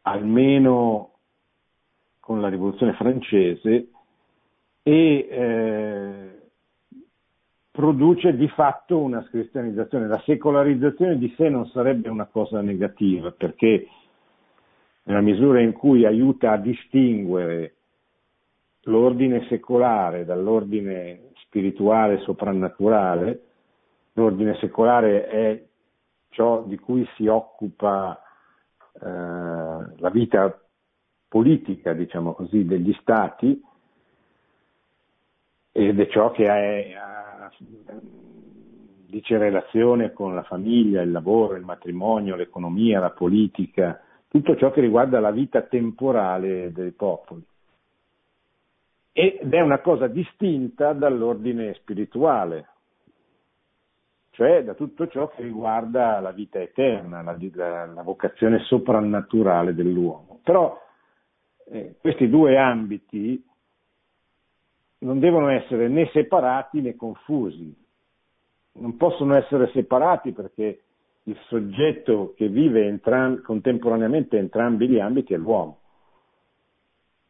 [0.04, 1.09] almeno
[2.30, 3.88] con la rivoluzione francese
[4.84, 6.42] e eh,
[7.72, 10.06] produce di fatto una cristianizzazione.
[10.06, 13.88] La secolarizzazione di sé non sarebbe una cosa negativa, perché
[15.06, 17.74] nella misura in cui aiuta a distinguere
[18.82, 23.42] l'ordine secolare dall'ordine spirituale soprannaturale,
[24.14, 25.64] l'ordine secolare è
[26.30, 28.22] ciò di cui si occupa
[29.02, 30.56] eh, la vita
[31.30, 33.64] politica, diciamo così, degli stati
[35.72, 37.50] ed è ciò che ha,
[39.06, 44.82] dice relazione con la famiglia, il lavoro, il matrimonio, l'economia, la politica, tutto ciò che
[44.82, 47.46] riguarda la vita temporale dei popoli.
[49.12, 52.68] Ed è una cosa distinta dall'ordine spirituale,
[54.32, 60.40] cioè da tutto ciò che riguarda la vita eterna, la, la, la vocazione soprannaturale dell'uomo.
[60.44, 60.78] Però
[61.72, 63.44] eh, questi due ambiti
[65.00, 67.74] non devono essere né separati né confusi,
[68.74, 70.82] non possono essere separati perché
[71.24, 75.78] il soggetto che vive entram- contemporaneamente entrambi gli ambiti è l'uomo.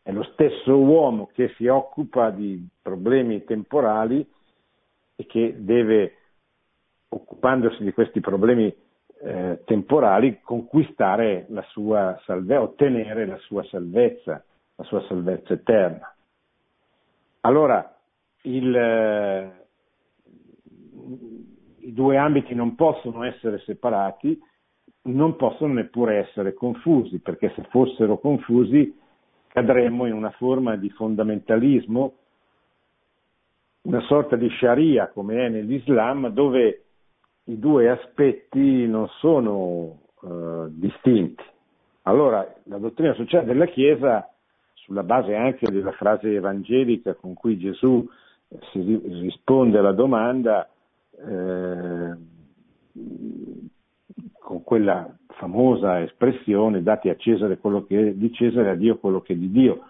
[0.02, 4.26] È lo stesso uomo che si occupa di problemi temporali
[5.16, 6.14] e che deve
[7.10, 8.74] occupandosi di questi problemi
[9.22, 14.44] eh, temporali, conquistare la sua salvezza, ottenere la sua salvezza,
[14.76, 16.14] la sua salvezza eterna.
[17.42, 17.98] Allora,
[18.44, 19.52] il, eh,
[21.80, 24.40] i due ambiti non possono essere separati,
[25.04, 28.98] non possono neppure essere confusi, perché se fossero confusi
[29.48, 32.14] cadremmo in una forma di fondamentalismo,
[33.82, 36.84] una sorta di sharia come è nell'Islam, dove
[37.50, 41.44] i due aspetti non sono eh, distinti.
[42.04, 44.30] Allora, la dottrina sociale della Chiesa,
[44.76, 48.08] sulla base anche della frase evangelica con cui Gesù
[48.50, 50.70] eh, si risponde alla domanda,
[51.18, 52.16] eh,
[54.40, 59.22] con quella famosa espressione dati a Cesare quello che è di Cesare, a Dio quello
[59.22, 59.86] che è di Dio,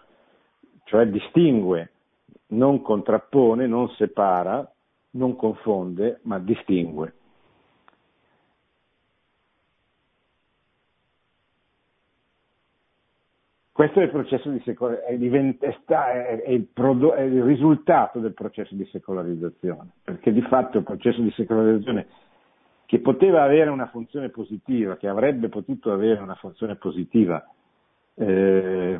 [0.86, 1.92] cioè distingue,
[2.48, 4.70] non contrappone, non separa,
[5.12, 7.14] non confonde, ma distingue.
[13.80, 14.10] Questo è il
[14.52, 20.80] di secolarizzazione, è, è, prodo- è, il risultato del processo di secolarizzazione, perché di fatto
[20.80, 22.08] il processo di secolarizzazione
[22.86, 27.42] che poteva avere una funzione positiva, che avrebbe potuto avere una funzione positiva,
[28.16, 29.00] eh,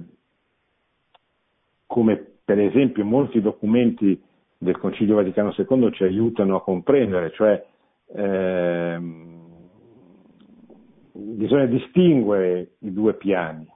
[1.86, 4.24] come per esempio molti documenti
[4.58, 7.66] del Concilio Vaticano II ci aiutano a comprendere, cioè
[8.16, 8.98] eh,
[11.12, 13.70] bisogna distinguere i due piani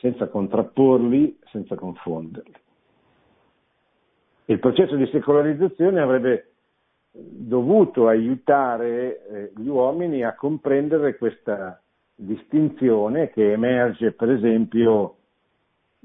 [0.00, 2.54] senza contrapporli, senza confonderli.
[4.46, 6.52] Il processo di secolarizzazione avrebbe
[7.10, 11.80] dovuto aiutare eh, gli uomini a comprendere questa
[12.14, 15.14] distinzione che emerge per esempio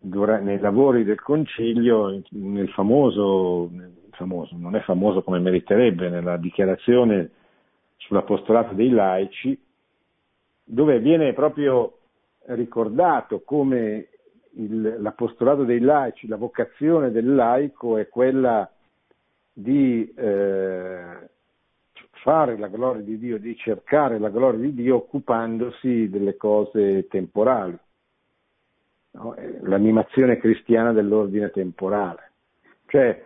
[0.04, 3.72] nei lavori del concilio, nel famoso,
[4.12, 7.32] famoso, non è famoso come meriterebbe, nella dichiarazione
[7.98, 9.58] sull'apostolato dei laici,
[10.66, 12.00] dove viene proprio
[12.48, 14.08] ricordato come
[14.56, 18.70] il, l'apostolato dei laici, la vocazione del laico è quella
[19.52, 21.30] di eh,
[22.24, 27.78] fare la gloria di Dio, di cercare la gloria di Dio occupandosi delle cose temporali.
[29.12, 29.36] No?
[29.62, 32.32] L'animazione cristiana dell'ordine temporale.
[32.88, 33.24] Cioè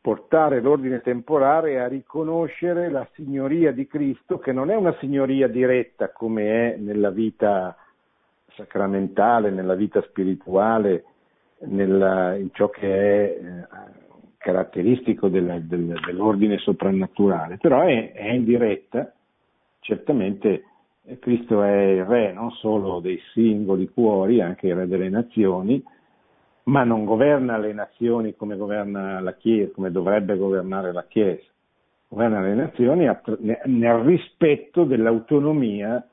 [0.00, 6.10] portare l'ordine temporale a riconoscere la signoria di Cristo, che non è una signoria diretta
[6.10, 7.76] come è nella vita
[8.56, 11.04] sacramentale, nella vita spirituale,
[11.60, 13.66] nella, in ciò che è eh,
[14.36, 19.12] caratteristico del, del, dell'ordine soprannaturale, però è, è in diretta,
[19.80, 20.64] certamente
[21.04, 25.82] eh, Cristo è il re non solo dei singoli cuori, anche il re delle nazioni,
[26.64, 31.48] ma non governa le nazioni come governa la Chiesa, come dovrebbe governare la Chiesa,
[32.08, 33.08] governa le nazioni
[33.64, 36.06] nel rispetto dell'autonomia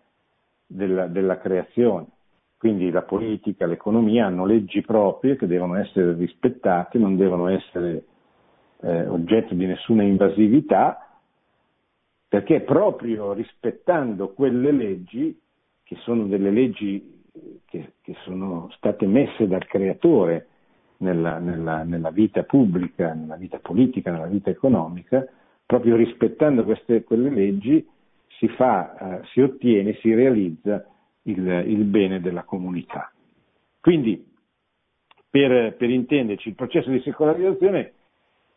[0.66, 2.05] della, della creazione.
[2.60, 8.03] Quindi la politica, l'economia hanno leggi proprie che devono essere rispettate, non devono essere
[8.82, 11.20] eh, oggetto di nessuna invasività,
[12.28, 15.39] perché proprio rispettando quelle leggi,
[15.84, 17.24] che sono delle leggi
[17.64, 20.47] che, che sono state messe dal creatore
[20.97, 25.26] nella, nella, nella, vita pubblica, nella vita politica, nella vita economica,
[25.66, 27.88] proprio rispettando queste, quelle leggi
[28.38, 30.86] si, fa, eh, si ottiene, si realizza
[31.24, 33.11] il, il bene della comunità.
[33.80, 34.26] Quindi,
[35.30, 37.93] per, per intenderci, il processo di secolarizzazione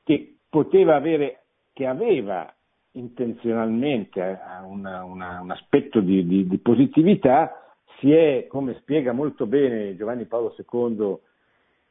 [0.05, 1.43] che poteva avere
[1.73, 2.53] che aveva
[2.93, 9.97] intenzionalmente una, una, un aspetto di, di, di, positività, si è, come spiega molto bene
[9.97, 11.17] Giovanni Paolo II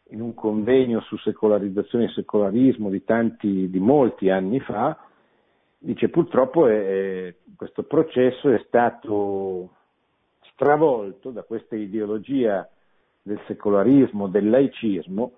[0.10, 4.98] in un convegno su secolarizzazione e secolarismo di, tanti, di molti anni fa,
[5.78, 9.78] dice purtroppo è, questo processo è stato
[10.62, 12.70] stravolto da questa ideologia
[13.24, 15.32] del secolarismo, del laicismo,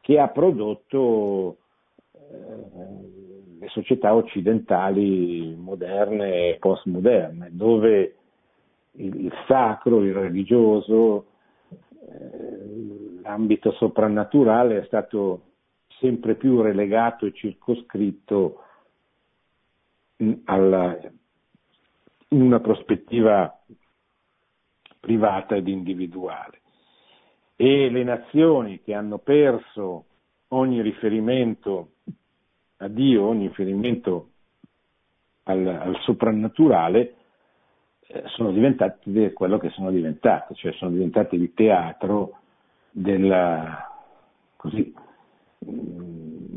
[0.00, 1.56] che ha prodotto
[2.12, 2.18] eh,
[3.58, 8.14] le società occidentali moderne e postmoderne, dove
[8.92, 11.26] il, il sacro, il religioso,
[11.68, 15.42] eh, l'ambito soprannaturale è stato
[15.98, 18.62] sempre più relegato e circoscritto
[20.18, 20.96] in, alla,
[22.28, 23.52] in una prospettiva
[25.00, 26.60] privata ed individuale.
[27.56, 30.04] E le nazioni che hanno perso
[30.48, 31.92] ogni riferimento
[32.78, 34.28] a Dio, ogni riferimento
[35.44, 37.14] al, al soprannaturale,
[38.06, 42.38] eh, sono diventate quello che sono diventate, cioè sono diventate il teatro
[42.90, 43.88] della,
[44.56, 44.92] così,
[45.64, 46.56] mm,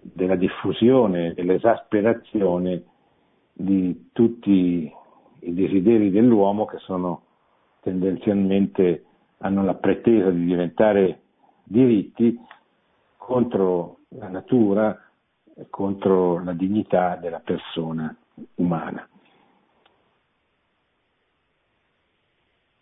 [0.00, 2.82] della diffusione, dell'esasperazione
[3.52, 4.92] di tutti
[5.40, 7.22] i desideri dell'uomo che sono
[7.80, 9.04] tendenzialmente
[9.38, 11.20] hanno la pretesa di diventare
[11.64, 12.38] diritti
[13.16, 14.98] contro la natura,
[15.70, 18.14] contro la dignità della persona
[18.56, 19.08] umana.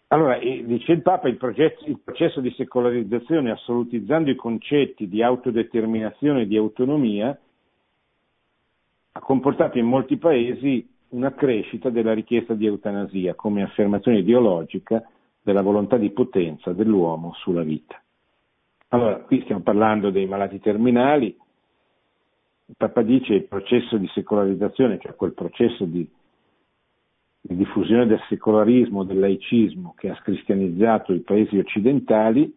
[0.09, 6.43] Allora, dice il Papa, il, progetto, il, processo di secolarizzazione, assolutizzando i concetti di autodeterminazione
[6.43, 7.37] e di autonomia,
[9.13, 15.03] ha comportato in molti paesi una crescita della richiesta di eutanasia come affermazione ideologica
[15.43, 18.01] della volontà di potenza dell'uomo sulla vita.
[18.89, 21.37] Allora, qui stiamo parlando dei malati terminali,
[22.69, 26.09] il Papa dice che il processo di secolarizzazione, cioè quel processo di,
[27.41, 32.53] di diffusione del secolarismo, del laicismo che ha scristianizzato i paesi occidentali,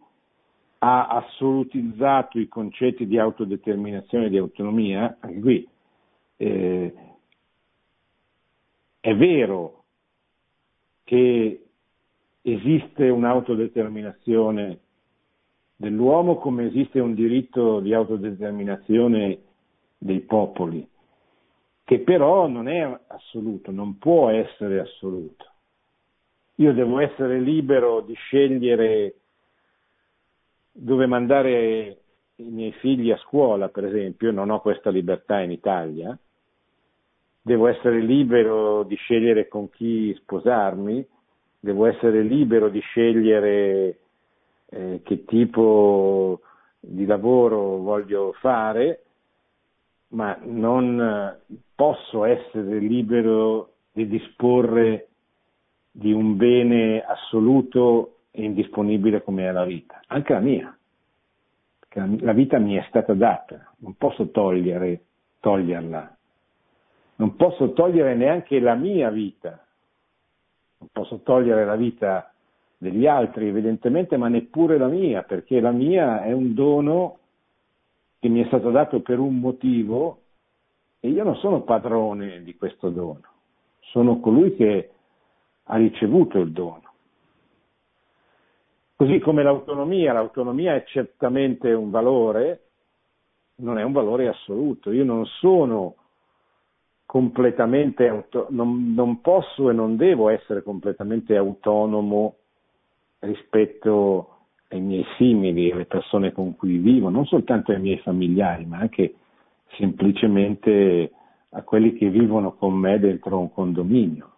[0.78, 5.68] ha assolutizzato i concetti di autodeterminazione e di autonomia, anche qui
[6.38, 6.94] eh,
[9.00, 9.84] è vero
[11.04, 11.64] che
[12.42, 14.78] esiste un'autodeterminazione
[15.76, 19.38] dell'uomo come esiste un diritto di autodeterminazione
[19.96, 20.86] dei popoli,
[21.84, 25.46] che però non è assoluto, non può essere assoluto.
[26.56, 29.14] Io devo essere libero di scegliere
[30.72, 32.00] dove mandare
[32.36, 36.16] i miei figli a scuola, per esempio, non ho questa libertà in Italia,
[37.50, 41.04] devo essere libero di scegliere con chi sposarmi,
[41.58, 43.98] devo essere libero di scegliere
[44.66, 46.42] eh, che tipo
[46.78, 49.02] di lavoro voglio fare,
[50.10, 55.08] ma non eh, posso essere libero di disporre
[55.90, 60.78] di un bene assoluto e indisponibile come è la vita, anche la mia,
[61.80, 65.00] perché la vita mi è stata data, non posso togliere,
[65.40, 66.14] toglierla,
[67.20, 69.62] non posso togliere neanche la mia vita,
[70.78, 72.32] non posso togliere la vita
[72.78, 77.18] degli altri evidentemente, ma neppure la mia, perché la mia è un dono
[78.18, 80.22] che mi è stato dato per un motivo
[80.98, 83.20] e io non sono padrone di questo dono,
[83.80, 84.90] sono colui che
[85.64, 86.88] ha ricevuto il dono.
[88.96, 92.68] Così come l'autonomia, l'autonomia è certamente un valore,
[93.56, 94.90] non è un valore assoluto.
[94.90, 95.96] Io non sono
[97.10, 102.36] completamente, auto- non, non posso e non devo essere completamente autonomo
[103.18, 104.36] rispetto
[104.68, 109.16] ai miei simili, alle persone con cui vivo, non soltanto ai miei familiari, ma anche
[109.76, 111.10] semplicemente
[111.48, 114.30] a quelli che vivono con me dentro un condominio.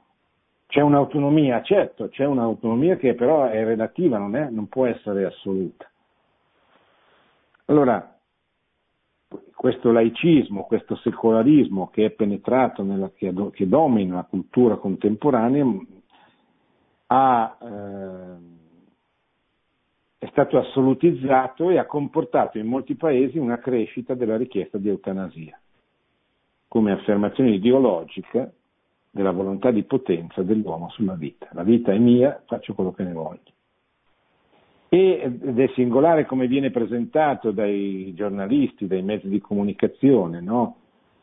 [0.66, 5.90] C'è un'autonomia, certo, c'è un'autonomia che però è relativa, non, è, non può essere assoluta.
[7.66, 8.11] Allora,
[9.62, 15.64] questo laicismo, questo secolarismo che è penetrato, nella, che, che domina la cultura contemporanea,
[17.06, 18.36] ha eh,
[20.18, 25.60] è stato assolutizzato e ha comportato in molti paesi una crescita della richiesta di eutanasia,
[26.66, 28.50] come affermazione ideologica
[29.12, 31.48] della volontà di potenza dell'uomo sulla vita.
[31.52, 33.52] La vita è mia, faccio quello che ne voglio.
[34.94, 40.42] Ed è singolare come viene presentato dai giornalisti, dai mezzi di comunicazione.
[40.42, 40.76] No?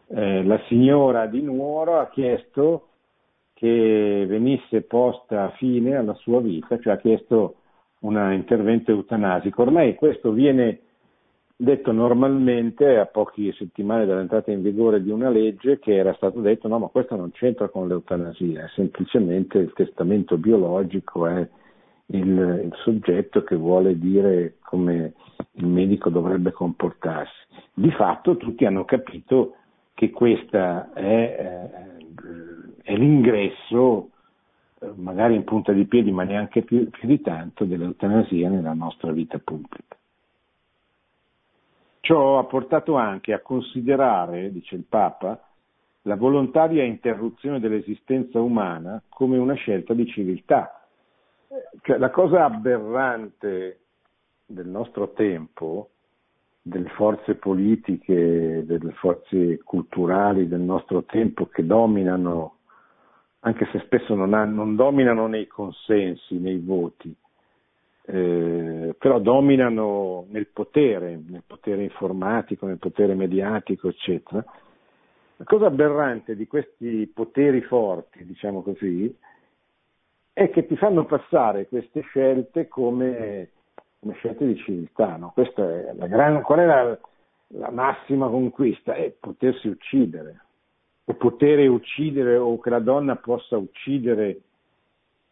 [0.07, 2.87] Eh, la signora di Nuoro ha chiesto
[3.53, 7.57] che venisse posta fine alla sua vita, cioè ha chiesto
[7.99, 9.61] un intervento eutanasico.
[9.61, 10.79] Ormai questo viene
[11.55, 16.67] detto normalmente a poche settimane dall'entrata in vigore di una legge che era stato detto
[16.67, 21.47] no ma questo non c'entra con l'eutanasia, è semplicemente il testamento biologico, è
[22.11, 25.13] il, il soggetto che vuole dire come
[25.53, 27.47] il medico dovrebbe comportarsi.
[27.73, 29.55] Di fatto tutti hanno capito
[29.93, 34.09] che questa è, eh, è l'ingresso,
[34.79, 39.11] eh, magari in punta di piedi, ma neanche più, più di tanto, dell'eutanasia nella nostra
[39.11, 39.97] vita pubblica.
[41.99, 45.43] Ciò ha portato anche a considerare, dice il Papa,
[46.03, 50.78] la volontaria interruzione dell'esistenza umana come una scelta di civiltà.
[51.81, 53.79] Cioè, la cosa aberrante
[54.45, 55.89] del nostro tempo,
[56.61, 62.57] delle forze politiche, delle forze culturali del nostro tempo che dominano,
[63.39, 67.15] anche se spesso non, ha, non dominano nei consensi, nei voti,
[68.05, 74.43] eh, però dominano nel potere, nel potere informatico, nel potere mediatico, eccetera.
[75.37, 79.15] La cosa aberrante di questi poteri forti, diciamo così,
[80.39, 83.49] è che ti fanno passare queste scelte come,
[83.99, 85.17] come scelte di civiltà.
[85.17, 85.31] No?
[85.33, 86.97] Questa è la gran, qual è la,
[87.47, 88.93] la massima conquista?
[88.93, 90.39] È potersi uccidere,
[91.03, 94.41] o poter uccidere, o che la donna possa uccidere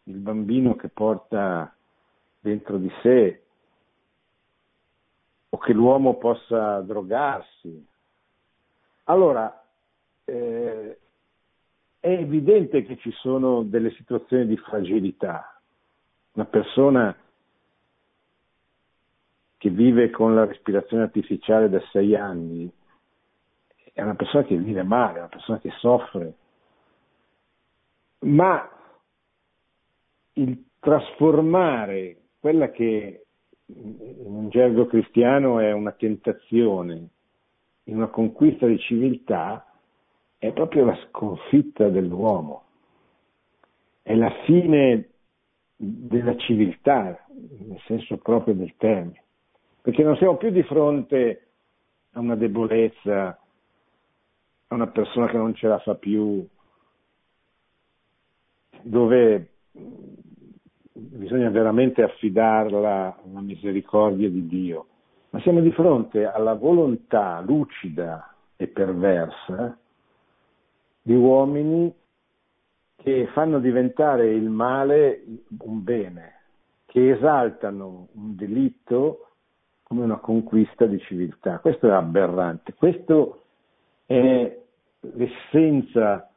[0.04, 1.74] il bambino che porta
[2.40, 3.42] dentro di sé
[5.48, 7.86] o che l'uomo possa drogarsi.
[9.04, 9.64] Allora,
[10.26, 10.98] eh,
[12.00, 15.60] è evidente che ci sono delle situazioni di fragilità.
[16.32, 17.16] Una persona
[19.56, 22.70] che vive con la respirazione artificiale da sei anni
[23.92, 26.34] è una persona che vive male, è una persona che soffre.
[28.20, 28.70] Ma
[30.34, 33.24] il trasformare quella che
[33.66, 37.08] in un gergo cristiano è una tentazione,
[37.84, 39.67] in una conquista di civiltà,
[40.38, 42.62] è proprio la sconfitta dell'uomo,
[44.02, 45.08] è la fine
[45.76, 49.22] della civiltà, nel senso proprio del termine,
[49.82, 51.48] perché non siamo più di fronte
[52.12, 53.38] a una debolezza,
[54.68, 56.46] a una persona che non ce la fa più,
[58.82, 59.48] dove
[60.92, 64.86] bisogna veramente affidarla alla misericordia di Dio,
[65.30, 69.76] ma siamo di fronte alla volontà lucida e perversa
[71.08, 71.90] di uomini
[72.96, 75.24] che fanno diventare il male
[75.60, 76.32] un bene,
[76.84, 79.30] che esaltano un delitto
[79.84, 81.60] come una conquista di civiltà.
[81.60, 83.44] Questo è aberrante, questo
[84.04, 84.54] è
[85.00, 86.30] l'essenza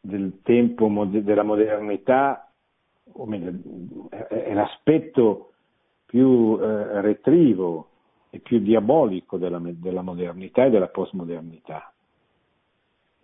[0.00, 2.48] del tempo della modernità
[3.14, 5.54] o meglio, è l'aspetto
[6.06, 7.88] più eh, retrivo
[8.30, 11.91] e più diabolico della, della modernità e della postmodernità.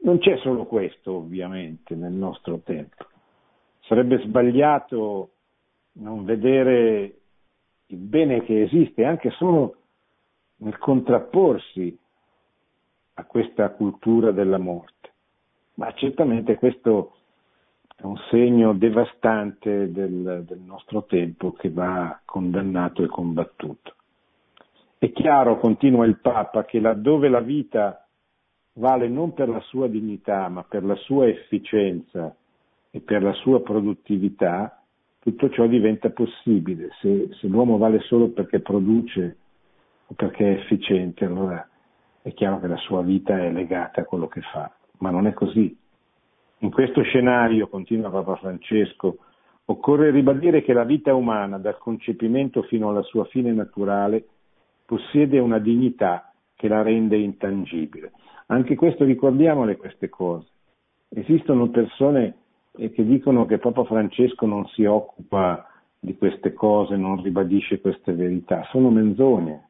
[0.01, 3.07] Non c'è solo questo, ovviamente, nel nostro tempo.
[3.81, 5.31] Sarebbe sbagliato
[5.93, 7.19] non vedere
[7.87, 9.77] il bene che esiste anche solo
[10.57, 11.99] nel contrapporsi
[13.15, 15.13] a questa cultura della morte.
[15.75, 17.15] Ma certamente questo
[17.97, 23.95] è un segno devastante del, del nostro tempo che va condannato e combattuto.
[24.99, 28.08] È chiaro, continua il Papa, che laddove la vita
[28.79, 32.35] vale non per la sua dignità, ma per la sua efficienza
[32.91, 34.81] e per la sua produttività,
[35.19, 36.91] tutto ciò diventa possibile.
[37.01, 39.37] Se, se l'uomo vale solo perché produce
[40.07, 41.69] o perché è efficiente, allora
[42.23, 45.33] è chiaro che la sua vita è legata a quello che fa, ma non è
[45.33, 45.77] così.
[46.61, 49.19] In questo scenario, continua Papa Francesco,
[49.67, 54.27] occorre ribadire che la vita umana, dal concepimento fino alla sua fine naturale,
[54.85, 56.28] possiede una dignità
[56.59, 58.11] che la rende intangibile.
[58.47, 60.49] Anche questo ricordiamole queste cose.
[61.09, 62.35] Esistono persone
[62.73, 65.65] che dicono che Papa Francesco non si occupa
[66.01, 68.67] di queste cose, non ribadisce queste verità.
[68.73, 69.69] Sono menzogne,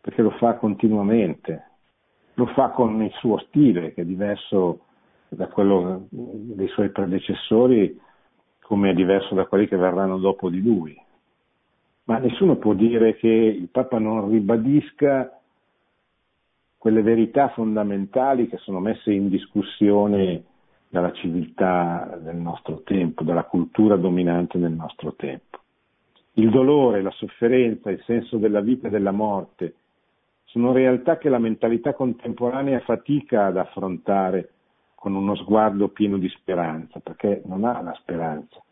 [0.00, 1.72] perché lo fa continuamente.
[2.34, 4.86] Lo fa con il suo stile, che è diverso
[5.28, 8.00] da quello dei suoi predecessori
[8.62, 10.98] come è diverso da quelli che verranno dopo di lui.
[12.04, 15.38] Ma nessuno può dire che il Papa non ribadisca
[16.84, 20.44] quelle verità fondamentali che sono messe in discussione
[20.86, 25.60] dalla civiltà del nostro tempo, dalla cultura dominante del nostro tempo.
[26.34, 29.76] Il dolore, la sofferenza, il senso della vita e della morte
[30.44, 34.50] sono realtà che la mentalità contemporanea fatica ad affrontare
[34.94, 38.62] con uno sguardo pieno di speranza, perché non ha la speranza.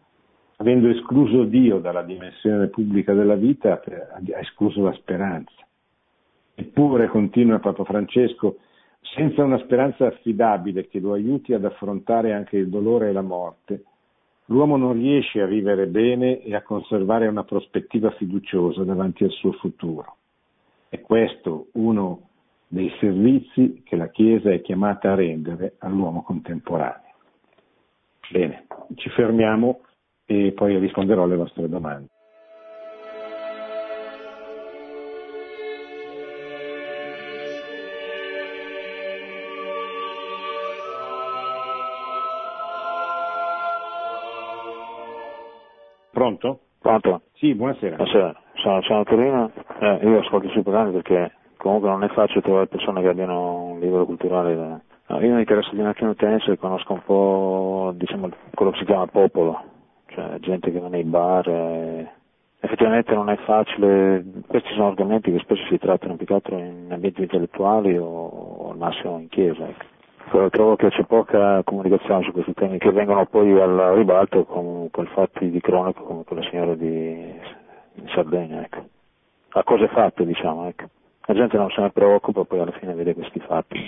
[0.57, 5.55] Avendo escluso Dio dalla dimensione pubblica della vita, ha escluso la speranza.
[6.55, 8.59] Eppure, continua Papa Francesco,
[9.15, 13.85] senza una speranza affidabile che lo aiuti ad affrontare anche il dolore e la morte,
[14.47, 19.53] l'uomo non riesce a vivere bene e a conservare una prospettiva fiduciosa davanti al suo
[19.53, 20.17] futuro.
[20.89, 22.29] È questo uno
[22.69, 27.13] dei servizi che la Chiesa è chiamata a rendere all'uomo contemporaneo.
[28.31, 29.81] Bene, ci fermiamo
[30.25, 32.12] e poi risponderò alle vostre domande.
[46.23, 46.61] Pronto?
[46.79, 47.23] Pronto?
[47.33, 47.97] Sì, buonasera.
[47.97, 49.51] Buonasera, sono, sono Torino,
[49.81, 53.65] eh, io ascolto i suoi programmi perché comunque non è facile trovare persone che abbiano
[53.65, 54.55] un livello culturale.
[54.55, 54.81] Da...
[55.09, 58.79] No, io mi interessa di un attimo tennis e conosco un po' diciamo, quello che
[58.79, 59.65] si chiama popolo,
[60.11, 61.49] cioè gente che va nei bar.
[61.49, 62.11] E...
[62.61, 66.87] Effettivamente non è facile, questi sono argomenti che spesso si trattano più che altro in
[66.89, 69.67] ambienti intellettuali o, o al massimo in chiesa.
[69.67, 69.92] Ecco
[70.51, 75.07] trovo che c'è poca comunicazione su questi temi che vengono poi al ribalto con, con
[75.07, 77.35] fatti di cronaca come quella signora di,
[78.15, 78.85] Sardegna, ecco.
[79.51, 80.85] a cose fatte diciamo, ecco.
[81.27, 83.79] La gente non se ne preoccupa, poi alla fine vede questi fatti.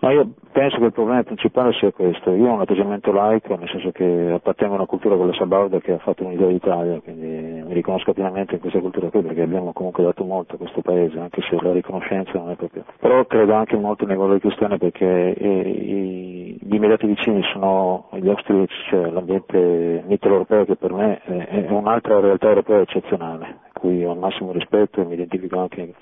[0.00, 2.32] Ma io penso che il problema principale sia questo.
[2.32, 5.78] Io ho un atteggiamento laico, nel senso che appartengo a una cultura come la Sabauda
[5.78, 9.72] che ha fatto un'idea d'Italia, quindi mi riconosco pienamente in questa cultura qui perché abbiamo
[9.72, 12.84] comunque dato molto a questo paese, anche se la riconoscenza non è proprio.
[12.98, 18.74] Però credo anche molto nei valori cristiani perché eh, gli immediati vicini sono gli austriaci,
[18.88, 24.18] cioè l'ambiente mitteleuropeo che per me è, è un'altra realtà europea eccezionale cui ho il
[24.20, 25.94] massimo rispetto e mi identifico anche.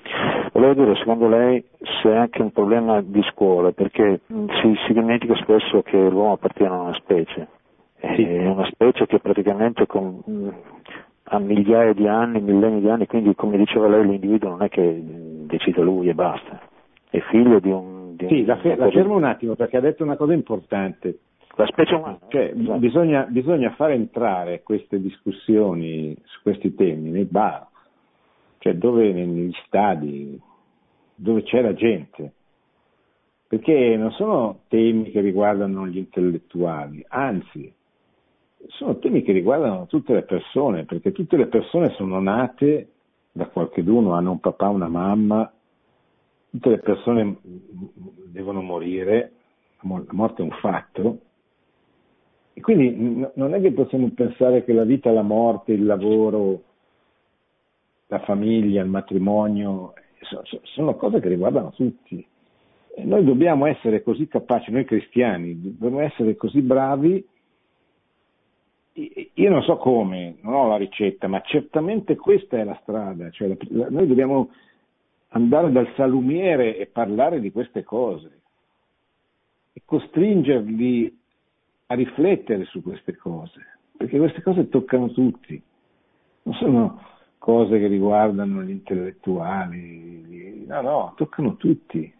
[0.53, 1.65] Volevo dire, secondo lei,
[2.01, 6.75] se è anche un problema di scuola, perché si, si dimentica spesso che l'uomo appartiene
[6.75, 7.47] a una specie,
[7.99, 8.23] sì.
[8.23, 10.21] è una specie che praticamente con,
[11.23, 15.01] ha migliaia di anni, millenni di anni, quindi come diceva lei l'individuo non è che
[15.47, 16.61] decide lui e basta,
[17.09, 18.15] è figlio di un...
[18.15, 21.17] Di sì, un, la, fe- la fermo un attimo perché ha detto una cosa importante.
[21.55, 22.19] La specie umana.
[22.29, 22.77] Cioè, esatto.
[22.77, 27.67] bisogna, bisogna far entrare queste discussioni su questi temi nei bar,
[28.61, 30.39] cioè dove negli stadi,
[31.15, 32.31] dove c'è la gente,
[33.47, 37.73] perché non sono temi che riguardano gli intellettuali, anzi,
[38.67, 42.89] sono temi che riguardano tutte le persone, perché tutte le persone sono nate
[43.31, 45.51] da qualcheduno, hanno un papà, una mamma,
[46.51, 49.31] tutte le persone devono morire,
[49.81, 51.17] la morte è un fatto,
[52.53, 56.61] e quindi non è che possiamo pensare che la vita, la morte, il lavoro,
[58.11, 59.93] la famiglia, il matrimonio,
[60.63, 62.25] sono cose che riguardano tutti.
[62.93, 67.25] E noi dobbiamo essere così capaci, noi cristiani, dobbiamo essere così bravi.
[69.35, 73.29] Io non so come, non ho la ricetta, ma certamente questa è la strada.
[73.29, 74.49] Cioè noi dobbiamo
[75.29, 78.41] andare dal salumiere e parlare di queste cose
[79.71, 81.17] e costringerli
[81.85, 85.63] a riflettere su queste cose, perché queste cose toccano tutti.
[86.43, 87.10] Non sono
[87.41, 92.13] cose che riguardano gli intellettuali, no, no, toccano tutti.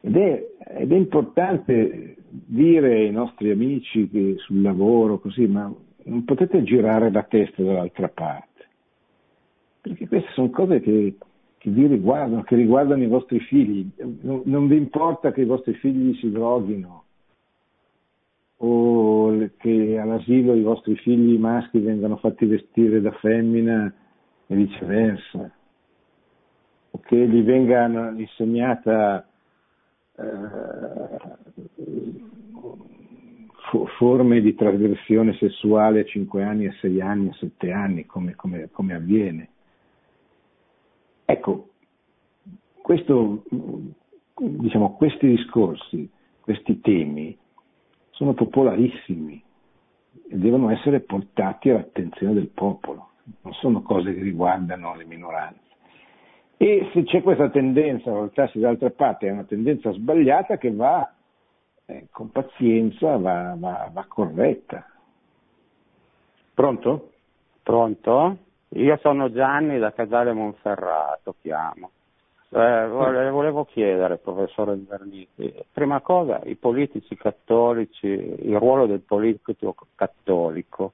[0.00, 0.48] Ed è,
[0.78, 7.10] ed è importante dire ai nostri amici che sul lavoro così, ma non potete girare
[7.10, 8.68] la testa dall'altra parte,
[9.80, 11.16] perché queste sono cose che,
[11.58, 13.90] che vi riguardano, che riguardano i vostri figli.
[14.20, 17.04] Non, non vi importa che i vostri figli si droghino,
[18.58, 23.92] o che all'asilo i vostri figli maschi vengano fatti vestire da femmina
[24.46, 25.50] e viceversa,
[26.90, 27.86] o che gli venga
[28.16, 29.26] insegnata
[30.16, 30.22] eh,
[33.96, 38.68] forme di trasgressione sessuale a 5 anni, a 6 anni, a 7 anni, come, come,
[38.70, 39.48] come avviene.
[41.24, 41.70] Ecco,
[42.82, 43.44] questo,
[44.36, 47.36] diciamo, questi discorsi, questi temi
[48.10, 49.42] sono popolarissimi
[50.28, 53.11] e devono essere portati all'attenzione del popolo
[53.42, 55.60] non sono cose che riguardano le minoranze.
[56.56, 61.12] E se c'è questa tendenza a voltarsi dall'altra parte, è una tendenza sbagliata che va
[61.86, 64.86] eh, con pazienza, va, va, va corretta.
[66.54, 67.10] Pronto?
[67.62, 68.36] Pronto?
[68.70, 71.90] Io sono Gianni da Casale Monferrato, chiamo.
[72.50, 80.92] Eh, volevo chiedere, professore Inverniti, prima cosa, i politici cattolici, il ruolo del politico cattolico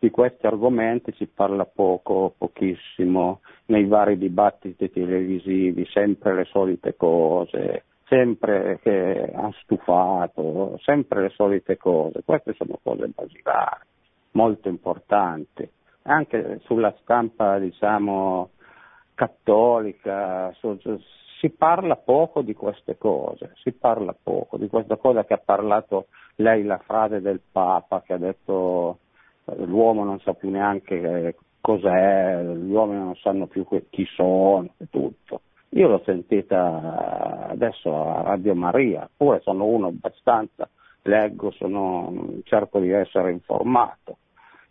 [0.00, 7.84] di questi argomenti si parla poco, pochissimo, nei vari dibattiti televisivi, sempre le solite cose,
[8.08, 12.22] sempre che ha stufato, sempre le solite cose.
[12.24, 13.84] Queste sono cose basilari,
[14.32, 15.68] molto importanti.
[16.04, 18.52] Anche sulla stampa, diciamo,
[19.14, 20.50] cattolica,
[21.40, 26.06] si parla poco di queste cose, si parla poco di questa cosa che ha parlato
[26.36, 29.00] lei, la frase del Papa, che ha detto
[29.56, 35.42] l'uomo non sa più neanche cos'è, gli uomini non sanno più chi sono e tutto.
[35.70, 40.68] Io l'ho sentita adesso a Radio Maria, pure sono uno abbastanza,
[41.02, 44.16] leggo, sono, cerco di essere informato.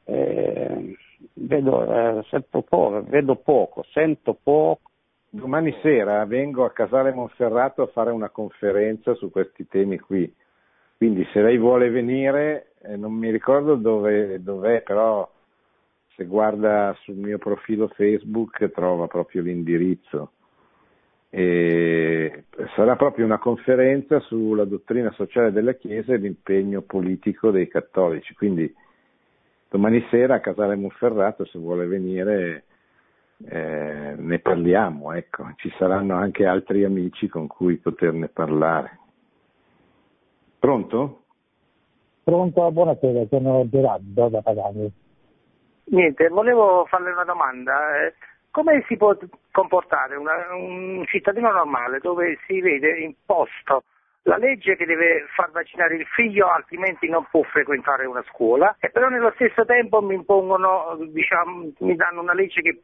[0.03, 0.97] Eh,
[1.33, 4.89] vedo, eh, poco, vedo poco, sento poco.
[5.31, 10.33] Domani sera vengo a Casale Monferrato a fare una conferenza su questi temi qui,
[10.99, 15.25] quindi se lei vuole venire, eh, non mi ricordo dove, dov'è, però
[16.13, 20.33] se guarda sul mio profilo Facebook trova proprio l'indirizzo.
[21.29, 22.43] E
[22.75, 28.33] sarà proprio una conferenza sulla dottrina sociale della Chiesa e l'impegno politico dei cattolici.
[28.33, 28.69] Quindi
[29.69, 32.65] domani sera a Casale Monferrato, se vuole venire,
[33.45, 35.13] eh, ne parliamo.
[35.13, 35.53] Ecco.
[35.55, 38.99] Ci saranno anche altri amici con cui poterne parlare.
[40.59, 41.23] Pronto?
[42.23, 44.89] Pronto, buonasera, sono Gerardo da Padania.
[45.85, 48.05] Niente, volevo farle una domanda.
[48.05, 48.13] Eh,
[48.51, 49.17] come si può
[49.51, 53.83] comportare una, un cittadino normale dove si vede imposto
[54.23, 58.89] la legge che deve far vaccinare il figlio altrimenti non può frequentare una scuola e
[58.89, 62.81] però nello stesso tempo mi impongono, diciamo, mi danno una legge che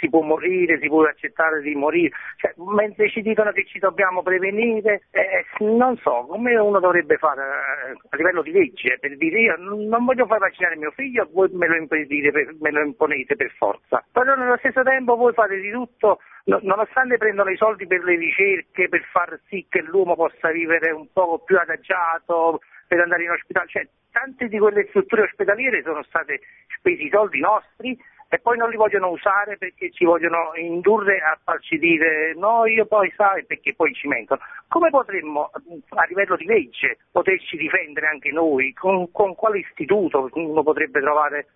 [0.00, 4.22] si può morire, si può accettare di morire, cioè, mentre ci dicono che ci dobbiamo
[4.22, 9.40] prevenire, eh, non so come uno dovrebbe fare eh, a livello di legge per dire
[9.40, 13.52] io non voglio far vaccinare mio figlio, voi me lo, impedite, me lo imponete per
[13.56, 18.16] forza, però nello stesso tempo voi fate di tutto nonostante prendono i soldi per le
[18.16, 23.30] ricerche, per far sì che l'uomo possa vivere un po' più adagiato, per andare in
[23.30, 26.40] ospedale, cioè tante di quelle strutture ospedaliere sono state
[26.76, 27.96] spesi i soldi nostri
[28.32, 32.86] e poi non li vogliono usare perché ci vogliono indurre a farci dire no, io
[32.86, 34.40] poi sai perché poi ci mentono.
[34.68, 38.72] Come potremmo a livello di legge poterci difendere anche noi?
[38.72, 41.48] Con, con quale istituto uno potrebbe trovare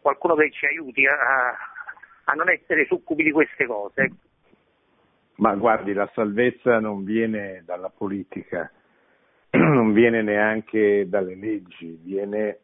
[0.00, 1.14] qualcuno che ci aiuti a,
[2.24, 4.12] a non essere succubi di queste cose?
[5.36, 8.72] Ma guardi, la salvezza non viene dalla politica,
[9.50, 12.60] non viene neanche dalle leggi, viene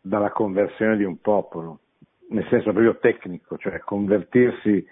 [0.00, 1.80] dalla conversione di un popolo
[2.28, 4.86] nel senso proprio tecnico, cioè convertirsi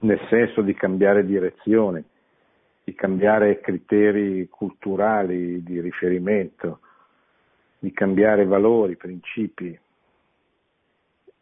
[0.00, 2.04] nel senso di cambiare direzione,
[2.84, 6.80] di cambiare criteri culturali di riferimento,
[7.78, 9.78] di cambiare valori, principi.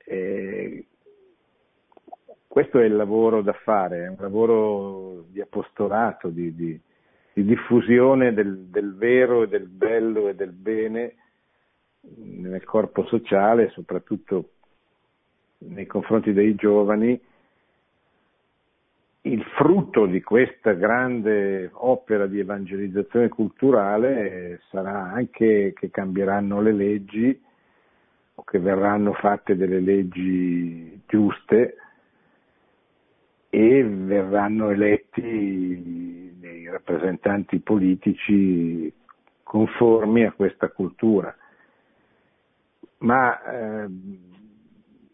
[0.04, 0.86] E
[2.46, 6.78] questo è il lavoro da fare, è un lavoro di apostolato, di, di,
[7.32, 11.14] di diffusione del, del, vero e del bello e del bene
[12.00, 14.50] nel corpo sociale, soprattutto
[15.68, 17.20] nei confronti dei giovani,
[19.24, 27.40] il frutto di questa grande opera di evangelizzazione culturale sarà anche che cambieranno le leggi
[28.34, 31.76] o che verranno fatte delle leggi giuste
[33.48, 38.92] e verranno eletti dei rappresentanti politici
[39.42, 41.36] conformi a questa cultura.
[42.98, 43.88] Ma eh,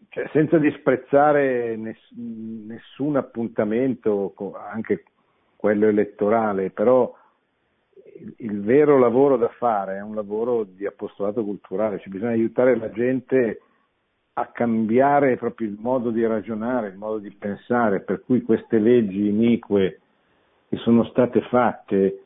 [0.09, 5.03] cioè, senza disprezzare ness- nessun appuntamento, anche
[5.55, 7.15] quello elettorale, però
[8.19, 12.75] il, il, vero lavoro da fare è un lavoro di apostolato culturale, cioè bisogna aiutare
[12.75, 13.61] la gente
[14.33, 19.27] a cambiare proprio il modo di ragionare, il modo di pensare, per cui queste leggi
[19.27, 19.99] inique
[20.69, 22.23] che sono state fatte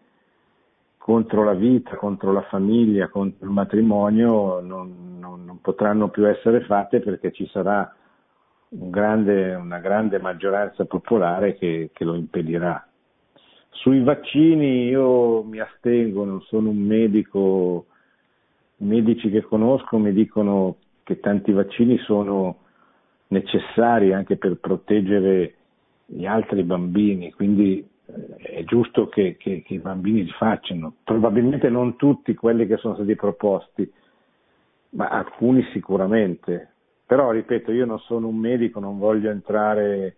[1.04, 6.62] contro la vita, contro la famiglia, contro il matrimonio non, non, non potranno più essere
[6.62, 7.94] fatte perché ci sarà
[8.70, 12.88] un grande, una grande maggioranza popolare che, che, lo impedirà.
[13.72, 17.88] Sui vaccini io mi astengo, non sono un medico,
[18.78, 22.60] i medici che conosco mi dicono che tanti vaccini sono
[23.28, 25.56] necessari anche per proteggere
[26.06, 31.96] gli altri bambini, quindi è giusto che, che, che, i bambini li facciano, probabilmente non
[31.96, 33.90] tutti quelli che sono stati proposti,
[34.90, 36.70] ma alcuni sicuramente.
[37.06, 40.16] Però, ripeto, io non sono un medico, non voglio entrare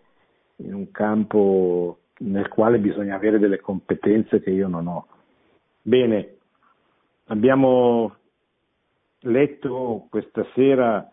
[0.58, 5.08] in un campo nel quale bisogna avere delle competenze che io non ho.
[5.82, 6.36] Bene,
[7.26, 8.16] abbiamo
[9.20, 11.10] letto questa sera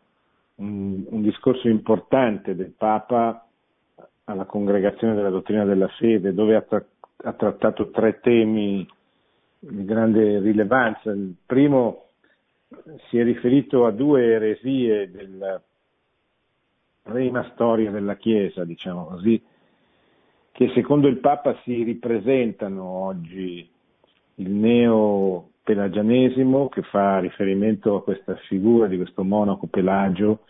[0.57, 3.47] un, un discorso importante del Papa
[4.33, 6.85] alla congregazione della dottrina della fede, dove ha, tra-
[7.25, 8.87] ha trattato tre temi
[9.59, 11.11] di grande rilevanza.
[11.11, 12.07] Il primo
[13.09, 15.63] si è riferito a due eresie della
[17.03, 19.43] prima storia della Chiesa, diciamo così,
[20.53, 23.69] che secondo il Papa si ripresentano oggi
[24.37, 30.45] il neo-pelagianesimo che fa riferimento a questa figura di questo monaco Pelagio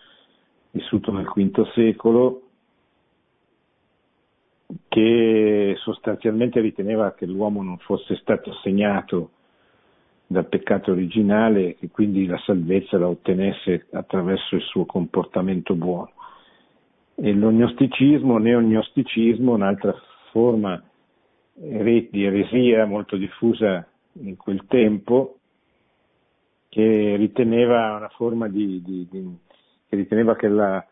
[0.70, 2.42] vissuto nel V secolo
[4.88, 9.30] che sostanzialmente riteneva che l'uomo non fosse stato segnato
[10.26, 16.12] dal peccato originale e quindi la salvezza la ottenesse attraverso il suo comportamento buono.
[17.14, 19.94] E l'ognosticismo, neognosticismo, un'altra
[20.30, 20.82] forma
[21.54, 25.36] di eresia molto diffusa in quel tempo,
[26.68, 29.36] che riteneva una forma di, di, di
[29.92, 30.82] che riteneva che la,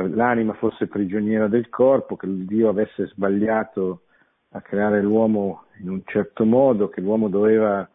[0.00, 4.02] l'anima fosse prigioniera del corpo, che Dio avesse sbagliato
[4.50, 7.88] a creare l'uomo in un certo modo, che l'uomo doveva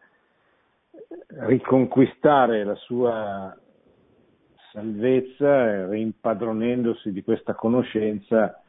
[1.46, 3.56] riconquistare la sua
[4.72, 8.60] salvezza rimpadronendosi di questa conoscenza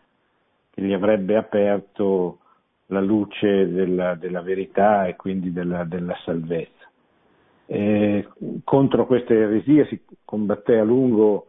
[0.70, 2.40] che gli avrebbe aperto
[2.88, 6.88] la luce della, della verità e quindi della, della salvezza.
[7.66, 8.28] E
[8.64, 11.49] contro queste eresie si combatté a lungo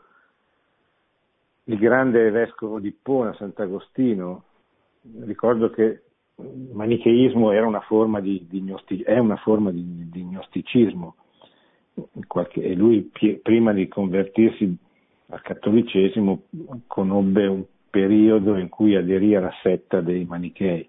[1.70, 4.42] il grande vescovo di Ippona, Sant'Agostino.
[5.20, 6.02] Ricordo che
[6.36, 8.64] il manicheismo era una forma di, di
[9.04, 11.14] è una forma di, di gnosticismo
[12.26, 13.10] qualche, e lui
[13.42, 14.76] prima di convertirsi
[15.28, 16.42] al cattolicesimo
[16.86, 20.88] conobbe un periodo in cui aderì alla setta dei manichei.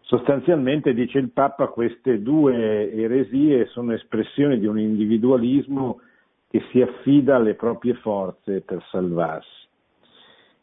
[0.00, 6.00] Sostanzialmente, dice il Papa, queste due eresie sono espressioni di un individualismo
[6.52, 9.48] che si affida alle proprie forze per salvarsi.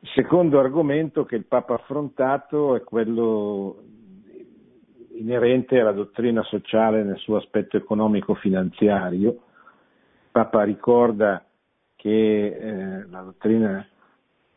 [0.02, 3.82] Il secondo argomento che il Papa ha affrontato è quello
[5.14, 9.30] inerente alla dottrina sociale nel suo aspetto economico-finanziario.
[9.30, 11.44] Il Papa ricorda
[11.96, 13.84] che eh, la dottrina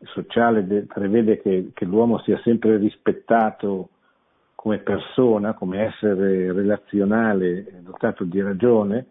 [0.01, 3.89] sociale de- prevede che, che, l'uomo sia sempre rispettato
[4.55, 9.07] come persona, come essere relazionale, dotato di ragione,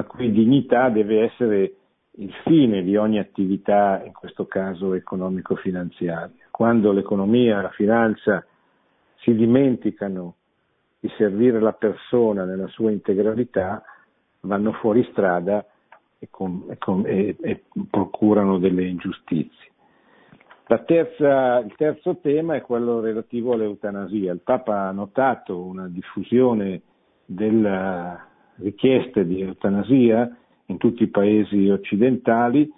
[0.00, 1.74] la cui dignità deve essere
[2.12, 6.48] il fine di ogni attività, in questo caso economico-finanziaria.
[6.50, 8.44] Quando l'economia la finanza
[9.16, 10.34] si dimenticano
[10.98, 13.82] di servire la persona nella sua integralità,
[14.40, 15.64] vanno fuori strada
[16.18, 19.68] e, com, e, com, e, e procurano delle ingiustizie.
[20.86, 24.32] Terza, il terzo tema è quello relativo all'eutanasia.
[24.32, 26.82] Il Papa ha notato una diffusione
[27.24, 28.28] delle
[28.60, 30.36] richieste di eutanasia
[30.66, 32.70] in tutti i paesi occidentali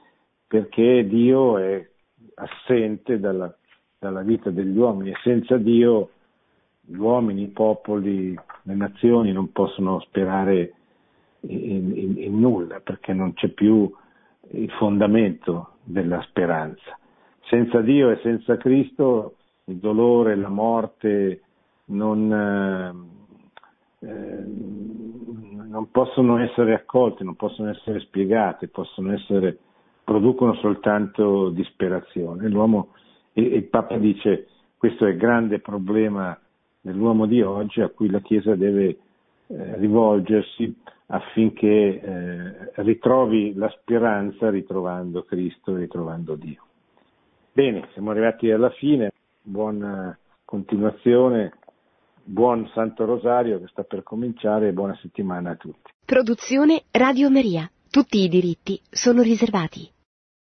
[0.47, 1.87] perché Dio è
[2.35, 3.55] assente dalla,
[3.99, 6.11] dalla vita degli uomini e senza Dio
[6.81, 10.75] gli uomini, i popoli, le nazioni non possono sperare
[11.41, 13.91] in, in, in nulla perché non c'è più
[14.51, 16.99] il fondamento della speranza.
[17.49, 21.43] Senza Dio e senza Cristo il dolore, la morte
[21.87, 23.05] non,
[24.01, 24.45] eh,
[25.73, 29.57] non possono essere accolte, non possono essere spiegate, possono essere,
[30.05, 32.47] producono soltanto disperazione.
[32.49, 32.89] L'uomo,
[33.33, 36.39] il Papa dice questo è il grande problema
[36.79, 38.87] dell'uomo di oggi a cui la Chiesa deve
[39.47, 46.63] eh, rivolgersi affinché eh, ritrovi la speranza ritrovando Cristo e ritrovando Dio.
[47.53, 51.53] Bene, siamo arrivati alla fine, buona continuazione,
[52.25, 55.91] buon Santo Rosario che sta per cominciare e buona settimana a tutti.
[56.05, 57.71] Produzione Radio Maria.
[57.91, 59.91] Tutti i diritti sono riservati.